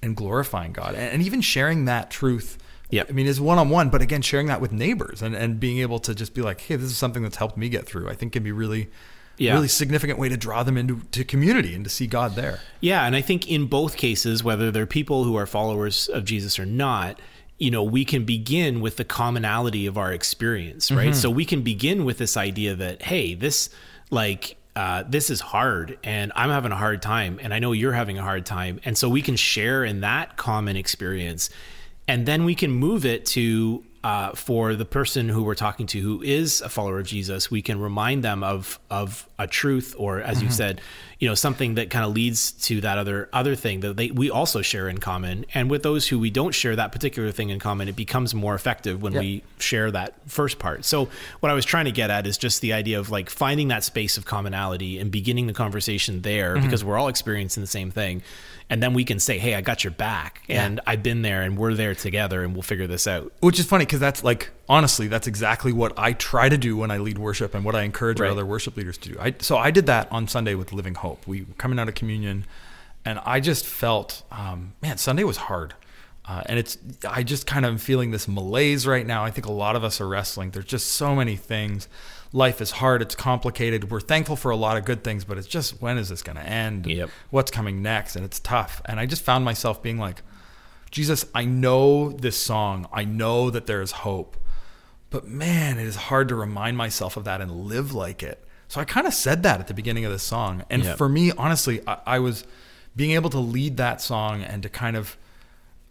and 0.00 0.14
glorifying 0.14 0.72
god 0.72 0.94
and, 0.94 1.12
and 1.14 1.22
even 1.22 1.40
sharing 1.40 1.86
that 1.86 2.08
truth 2.08 2.56
Yeah. 2.90 3.04
I 3.08 3.12
mean, 3.12 3.26
it's 3.26 3.40
one 3.40 3.58
on 3.58 3.68
one, 3.68 3.90
but 3.90 4.00
again, 4.02 4.22
sharing 4.22 4.46
that 4.46 4.60
with 4.60 4.72
neighbors 4.72 5.22
and, 5.22 5.34
and 5.34 5.58
being 5.58 5.78
able 5.78 5.98
to 6.00 6.14
just 6.14 6.34
be 6.34 6.42
like, 6.42 6.60
hey, 6.60 6.76
this 6.76 6.90
is 6.90 6.96
something 6.96 7.22
that's 7.22 7.36
helped 7.36 7.56
me 7.56 7.68
get 7.68 7.86
through, 7.86 8.08
I 8.08 8.14
think 8.14 8.32
can 8.32 8.42
be 8.42 8.52
really, 8.52 8.88
Yeah. 9.38 9.54
really 9.54 9.68
significant 9.68 10.18
way 10.18 10.28
to 10.28 10.36
draw 10.36 10.62
them 10.62 10.76
into 10.76 11.00
to 11.12 11.24
community 11.24 11.74
and 11.74 11.82
to 11.84 11.90
see 11.90 12.06
God 12.06 12.36
there. 12.36 12.60
Yeah, 12.80 13.04
and 13.04 13.16
I 13.16 13.20
think 13.22 13.48
in 13.50 13.66
both 13.66 13.96
cases, 13.96 14.44
whether 14.44 14.70
they're 14.70 14.86
people 14.86 15.24
who 15.24 15.36
are 15.36 15.46
followers 15.46 16.08
of 16.08 16.24
Jesus 16.24 16.58
or 16.58 16.66
not, 16.66 17.18
you 17.58 17.70
know, 17.70 17.82
we 17.82 18.04
can 18.04 18.24
begin 18.24 18.80
with 18.80 18.96
the 18.98 19.04
commonality 19.04 19.86
of 19.86 19.96
our 19.98 20.12
experience, 20.12 20.90
right? 20.90 21.14
So 21.14 21.30
we 21.30 21.44
can 21.46 21.62
begin 21.62 22.04
with 22.04 22.18
this 22.18 22.36
idea 22.36 22.74
that, 22.76 23.02
hey, 23.02 23.34
this 23.34 23.70
like 24.10 24.56
uh, 24.76 25.04
this 25.08 25.30
is 25.30 25.40
hard 25.40 25.98
and 26.04 26.30
I'm 26.36 26.50
having 26.50 26.70
a 26.70 26.76
hard 26.76 27.00
time 27.00 27.40
and 27.42 27.54
I 27.54 27.58
know 27.58 27.72
you're 27.72 27.94
having 27.94 28.18
a 28.18 28.22
hard 28.22 28.44
time. 28.44 28.78
And 28.84 28.96
so 28.96 29.08
we 29.08 29.22
can 29.22 29.34
share 29.36 29.84
in 29.84 30.02
that 30.02 30.36
common 30.36 30.76
experience. 30.76 31.48
And 32.08 32.26
then 32.26 32.44
we 32.44 32.54
can 32.54 32.70
move 32.70 33.04
it 33.04 33.26
to 33.26 33.82
uh, 34.04 34.30
for 34.36 34.76
the 34.76 34.84
person 34.84 35.28
who 35.28 35.42
we're 35.42 35.56
talking 35.56 35.84
to 35.88 35.98
who 36.00 36.22
is 36.22 36.60
a 36.60 36.68
follower 36.68 37.00
of 37.00 37.06
Jesus, 37.06 37.50
we 37.50 37.60
can 37.60 37.80
remind 37.80 38.22
them 38.22 38.44
of 38.44 38.78
of 38.88 39.28
a 39.36 39.48
truth, 39.48 39.96
or 39.98 40.20
as 40.20 40.40
you 40.40 40.48
said, 40.48 40.80
you 41.18 41.26
know, 41.28 41.34
something 41.34 41.74
that 41.74 41.90
kind 41.90 42.04
of 42.04 42.12
leads 42.12 42.52
to 42.52 42.80
that 42.82 42.98
other 42.98 43.28
other 43.32 43.56
thing 43.56 43.80
that 43.80 43.96
they 43.96 44.12
we 44.12 44.30
also 44.30 44.62
share 44.62 44.88
in 44.88 44.98
common. 44.98 45.44
And 45.54 45.68
with 45.68 45.82
those 45.82 46.06
who 46.06 46.20
we 46.20 46.30
don't 46.30 46.54
share 46.54 46.76
that 46.76 46.92
particular 46.92 47.32
thing 47.32 47.50
in 47.50 47.58
common, 47.58 47.88
it 47.88 47.96
becomes 47.96 48.32
more 48.32 48.54
effective 48.54 49.02
when 49.02 49.14
Yeah. 49.14 49.20
we 49.20 49.42
share 49.58 49.90
that 49.90 50.14
first 50.30 50.60
part. 50.60 50.84
So 50.84 51.08
what 51.40 51.50
I 51.50 51.54
was 51.54 51.64
trying 51.64 51.86
to 51.86 51.92
get 51.92 52.08
at 52.08 52.28
is 52.28 52.38
just 52.38 52.60
the 52.60 52.74
idea 52.74 53.00
of 53.00 53.10
like 53.10 53.28
finding 53.28 53.68
that 53.68 53.82
space 53.82 54.16
of 54.16 54.24
commonality 54.24 55.00
and 55.00 55.10
beginning 55.10 55.48
the 55.48 55.52
conversation 55.52 56.22
there 56.22 56.56
because 56.60 56.84
we're 56.84 56.96
all 56.96 57.08
experiencing 57.08 57.60
the 57.60 57.66
same 57.66 57.90
thing. 57.90 58.22
And 58.68 58.82
then 58.82 58.94
we 58.94 59.04
can 59.04 59.20
say, 59.20 59.38
"Hey, 59.38 59.54
I 59.54 59.60
got 59.60 59.84
your 59.84 59.92
back, 59.92 60.42
and 60.48 60.80
I've 60.86 61.02
been 61.02 61.22
there, 61.22 61.42
and 61.42 61.56
we're 61.56 61.74
there 61.74 61.94
together, 61.94 62.42
and 62.42 62.52
we'll 62.52 62.62
figure 62.62 62.88
this 62.88 63.06
out." 63.06 63.32
Which 63.40 63.60
is 63.60 63.66
funny 63.66 63.84
because 63.84 64.00
that's 64.00 64.24
like 64.24 64.50
honestly, 64.68 65.06
that's 65.06 65.26
exactly 65.26 65.72
what 65.72 65.92
I 65.96 66.12
try 66.12 66.48
to 66.48 66.58
do 66.58 66.76
when 66.76 66.90
I 66.90 66.98
lead 66.98 67.18
worship 67.18 67.54
and 67.54 67.64
what 67.64 67.76
I 67.76 67.82
encourage 67.82 68.20
our 68.20 68.26
other 68.26 68.44
worship 68.44 68.76
leaders 68.76 68.98
to 68.98 69.10
do. 69.10 69.18
I, 69.20 69.34
so 69.38 69.56
I 69.56 69.70
did 69.70 69.86
that 69.86 70.10
on 70.10 70.26
Sunday 70.28 70.54
with 70.54 70.72
Living 70.72 70.94
Hope. 70.94 71.26
We 71.26 71.42
were 71.42 71.54
coming 71.58 71.78
out 71.78 71.88
of 71.88 71.94
communion, 71.94 72.44
and 73.04 73.20
I 73.24 73.40
just 73.40 73.64
felt, 73.66 74.22
um, 74.32 74.74
man, 74.82 74.98
Sunday 74.98 75.24
was 75.24 75.36
hard. 75.36 75.74
Uh, 76.28 76.42
and 76.46 76.58
it's, 76.58 76.76
I 77.08 77.22
just 77.22 77.46
kind 77.46 77.64
of 77.64 77.70
am 77.70 77.78
feeling 77.78 78.10
this 78.10 78.26
malaise 78.26 78.84
right 78.84 79.06
now. 79.06 79.24
I 79.24 79.30
think 79.30 79.46
a 79.46 79.52
lot 79.52 79.76
of 79.76 79.84
us 79.84 80.00
are 80.00 80.08
wrestling. 80.08 80.50
There's 80.50 80.64
just 80.64 80.88
so 80.88 81.14
many 81.14 81.36
things. 81.36 81.86
Life 82.32 82.60
is 82.60 82.72
hard. 82.72 83.02
It's 83.02 83.14
complicated. 83.14 83.90
We're 83.90 84.00
thankful 84.00 84.36
for 84.36 84.50
a 84.50 84.56
lot 84.56 84.76
of 84.76 84.84
good 84.84 85.02
things, 85.04 85.24
but 85.24 85.38
it's 85.38 85.46
just 85.46 85.80
when 85.80 85.96
is 85.98 86.08
this 86.08 86.22
going 86.22 86.36
to 86.36 86.42
end? 86.42 86.86
Yep. 86.86 87.10
What's 87.30 87.50
coming 87.50 87.82
next? 87.82 88.16
And 88.16 88.24
it's 88.24 88.40
tough. 88.40 88.82
And 88.84 88.98
I 89.00 89.06
just 89.06 89.22
found 89.22 89.44
myself 89.44 89.82
being 89.82 89.98
like, 89.98 90.22
Jesus, 90.90 91.24
I 91.34 91.44
know 91.44 92.10
this 92.10 92.36
song. 92.36 92.88
I 92.92 93.04
know 93.04 93.50
that 93.50 93.66
there 93.66 93.82
is 93.82 93.92
hope. 93.92 94.36
But 95.10 95.26
man, 95.26 95.78
it 95.78 95.86
is 95.86 95.96
hard 95.96 96.28
to 96.28 96.34
remind 96.34 96.76
myself 96.76 97.16
of 97.16 97.24
that 97.24 97.40
and 97.40 97.50
live 97.50 97.92
like 97.94 98.22
it. 98.22 98.44
So 98.68 98.80
I 98.80 98.84
kind 98.84 99.06
of 99.06 99.14
said 99.14 99.42
that 99.44 99.60
at 99.60 99.68
the 99.68 99.74
beginning 99.74 100.04
of 100.04 100.12
this 100.12 100.22
song. 100.24 100.64
And 100.68 100.82
Yep. 100.82 100.98
for 100.98 101.08
me, 101.08 101.32
honestly, 101.32 101.80
I, 101.86 101.98
I 102.06 102.18
was 102.18 102.44
being 102.96 103.12
able 103.12 103.30
to 103.30 103.38
lead 103.38 103.76
that 103.76 104.00
song 104.00 104.42
and 104.42 104.62
to 104.62 104.68
kind 104.68 104.96
of 104.96 105.16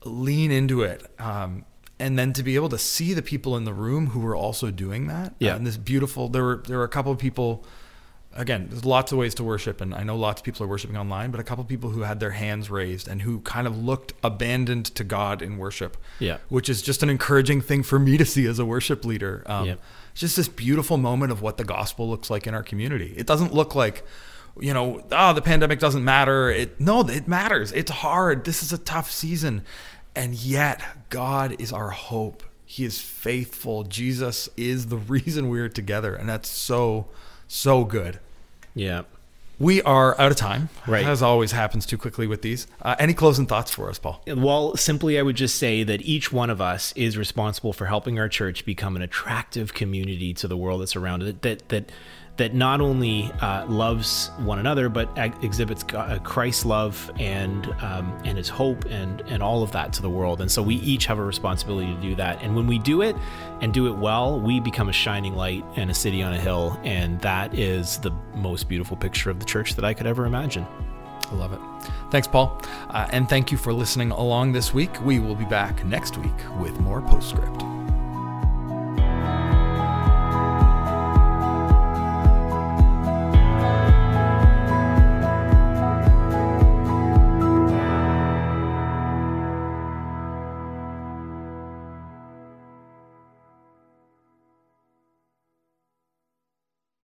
lean 0.03 0.51
into 0.51 0.81
it. 0.81 1.09
Um, 1.19 1.65
and 1.99 2.17
then 2.19 2.33
to 2.33 2.43
be 2.43 2.55
able 2.55 2.69
to 2.69 2.77
see 2.77 3.13
the 3.13 3.21
people 3.21 3.55
in 3.55 3.63
the 3.63 3.73
room 3.73 4.07
who 4.07 4.19
were 4.19 4.35
also 4.35 4.69
doing 4.71 5.07
that. 5.07 5.33
Yeah. 5.39 5.55
and 5.55 5.65
this 5.65 5.77
beautiful, 5.77 6.27
there 6.29 6.43
were, 6.43 6.63
there 6.67 6.77
were 6.77 6.83
a 6.83 6.89
couple 6.89 7.11
of 7.11 7.17
people, 7.17 7.65
again, 8.33 8.67
there's 8.69 8.83
lots 8.83 9.11
of 9.13 9.17
ways 9.17 9.33
to 9.35 9.43
worship. 9.45 9.79
And 9.79 9.95
I 9.95 10.03
know 10.03 10.17
lots 10.17 10.41
of 10.41 10.45
people 10.45 10.65
are 10.65 10.67
worshiping 10.67 10.97
online, 10.97 11.31
but 11.31 11.39
a 11.39 11.43
couple 11.43 11.61
of 11.61 11.69
people 11.69 11.91
who 11.91 12.01
had 12.01 12.19
their 12.19 12.31
hands 12.31 12.69
raised 12.69 13.07
and 13.07 13.21
who 13.21 13.39
kind 13.41 13.65
of 13.65 13.77
looked 13.77 14.11
abandoned 14.23 14.85
to 14.87 15.03
God 15.05 15.41
in 15.41 15.57
worship 15.57 15.95
Yeah. 16.19 16.37
which 16.49 16.67
is 16.67 16.81
just 16.81 17.01
an 17.01 17.09
encouraging 17.09 17.61
thing 17.61 17.81
for 17.81 17.97
me 17.97 18.17
to 18.17 18.25
see 18.25 18.45
as 18.45 18.59
a 18.59 18.65
worship 18.65 19.05
leader. 19.05 19.43
Um. 19.45 19.77
It's 20.11 20.21
just 20.21 20.35
this 20.37 20.47
beautiful 20.47 20.95
moment 20.95 21.33
of 21.33 21.41
what 21.41 21.57
the 21.57 21.65
gospel 21.65 22.09
looks 22.09 22.29
like 22.29 22.47
in 22.47 22.53
our 22.53 22.63
community. 22.63 23.13
It 23.17 23.27
doesn't 23.27 23.53
look 23.53 23.75
like, 23.75 24.05
you 24.57 24.73
know, 24.73 25.03
oh, 25.11 25.33
the 25.33 25.41
pandemic 25.41 25.79
doesn't 25.79 26.05
matter. 26.05 26.49
It 26.49 26.79
no, 26.79 27.01
it 27.01 27.27
matters. 27.27 27.73
It's 27.73 27.91
hard. 27.91 28.45
This 28.45 28.63
is 28.63 28.71
a 28.71 28.77
tough 28.77 29.11
season, 29.11 29.63
and 30.15 30.33
yet 30.35 30.81
God 31.09 31.55
is 31.59 31.71
our 31.71 31.89
hope. 31.89 32.43
He 32.65 32.83
is 32.83 32.99
faithful. 32.99 33.83
Jesus 33.83 34.49
is 34.57 34.87
the 34.87 34.97
reason 35.15 35.49
we're 35.49 35.69
together, 35.69 36.15
and 36.15 36.27
that's 36.27 36.49
so, 36.49 37.07
so 37.47 37.83
good. 37.83 38.19
Yeah. 38.73 39.03
We 39.57 39.81
are 39.83 40.19
out 40.19 40.31
of 40.31 40.37
time, 40.37 40.67
Right. 40.85 41.05
As 41.05 41.21
always 41.21 41.53
happens 41.53 41.85
too 41.85 41.97
quickly 41.97 42.27
with 42.27 42.41
these. 42.41 42.67
Uh, 42.81 42.95
any 42.99 43.13
closing 43.13 43.45
thoughts 43.45 43.71
for 43.71 43.89
us, 43.89 43.97
Paul? 43.97 44.21
Well, 44.27 44.75
simply, 44.75 45.17
I 45.17 45.21
would 45.21 45.37
just 45.37 45.55
say 45.55 45.83
that 45.83 46.01
each 46.01 46.31
one 46.33 46.49
of 46.49 46.59
us 46.59 46.91
is 46.97 47.17
responsible 47.17 47.71
for 47.71 47.85
helping 47.85 48.19
our 48.19 48.27
church 48.27 48.65
become 48.65 48.97
an 48.97 49.01
attractive 49.01 49.73
community 49.73 50.33
to 50.33 50.49
the 50.49 50.57
world 50.57 50.81
that's 50.81 50.97
around 50.97 51.23
it. 51.23 51.41
That 51.41 51.69
that 51.69 51.89
that 52.37 52.53
not 52.53 52.81
only 52.81 53.31
uh, 53.41 53.65
loves 53.67 54.29
one 54.37 54.59
another, 54.59 54.89
but 54.89 55.09
ex- 55.17 55.37
exhibits 55.41 55.85
uh, 55.93 56.19
Christ's 56.23 56.65
love 56.65 57.09
and 57.19 57.67
um, 57.81 58.17
and 58.25 58.37
His 58.37 58.49
hope 58.49 58.85
and 58.85 59.21
and 59.21 59.41
all 59.41 59.63
of 59.63 59.71
that 59.71 59.93
to 59.93 60.01
the 60.01 60.09
world. 60.09 60.41
And 60.41 60.51
so 60.51 60.61
we 60.61 60.75
each 60.75 61.05
have 61.05 61.17
a 61.17 61.23
responsibility 61.23 61.93
to 61.93 62.01
do 62.01 62.15
that. 62.15 62.41
And 62.41 62.55
when 62.55 62.67
we 62.67 62.79
do 62.79 63.01
it 63.01 63.15
and 63.61 63.73
do 63.73 63.87
it 63.87 63.97
well, 63.97 64.39
we 64.39 64.59
become 64.59 64.89
a 64.89 64.93
shining 64.93 65.35
light 65.35 65.63
and 65.75 65.89
a 65.89 65.93
city 65.93 66.21
on 66.21 66.33
a 66.33 66.39
hill. 66.39 66.79
And 66.83 67.19
that 67.21 67.57
is 67.57 67.97
the 67.99 68.11
most 68.35 68.67
beautiful 68.67 68.97
picture 68.97 69.29
of 69.29 69.39
the 69.39 69.45
church 69.45 69.75
that 69.75 69.85
I 69.85 69.93
could 69.93 70.07
ever 70.07 70.25
imagine. 70.25 70.65
I 71.31 71.35
love 71.35 71.53
it. 71.53 71.59
Thanks, 72.11 72.27
Paul. 72.27 72.61
Uh, 72.89 73.07
and 73.11 73.27
thank 73.27 73.51
you 73.51 73.57
for 73.57 73.73
listening 73.73 74.11
along 74.11 74.51
this 74.51 74.73
week. 74.73 75.03
We 75.03 75.19
will 75.19 75.35
be 75.35 75.45
back 75.45 75.83
next 75.85 76.17
week 76.17 76.59
with 76.59 76.79
more 76.79 77.01
Postscript. 77.01 77.74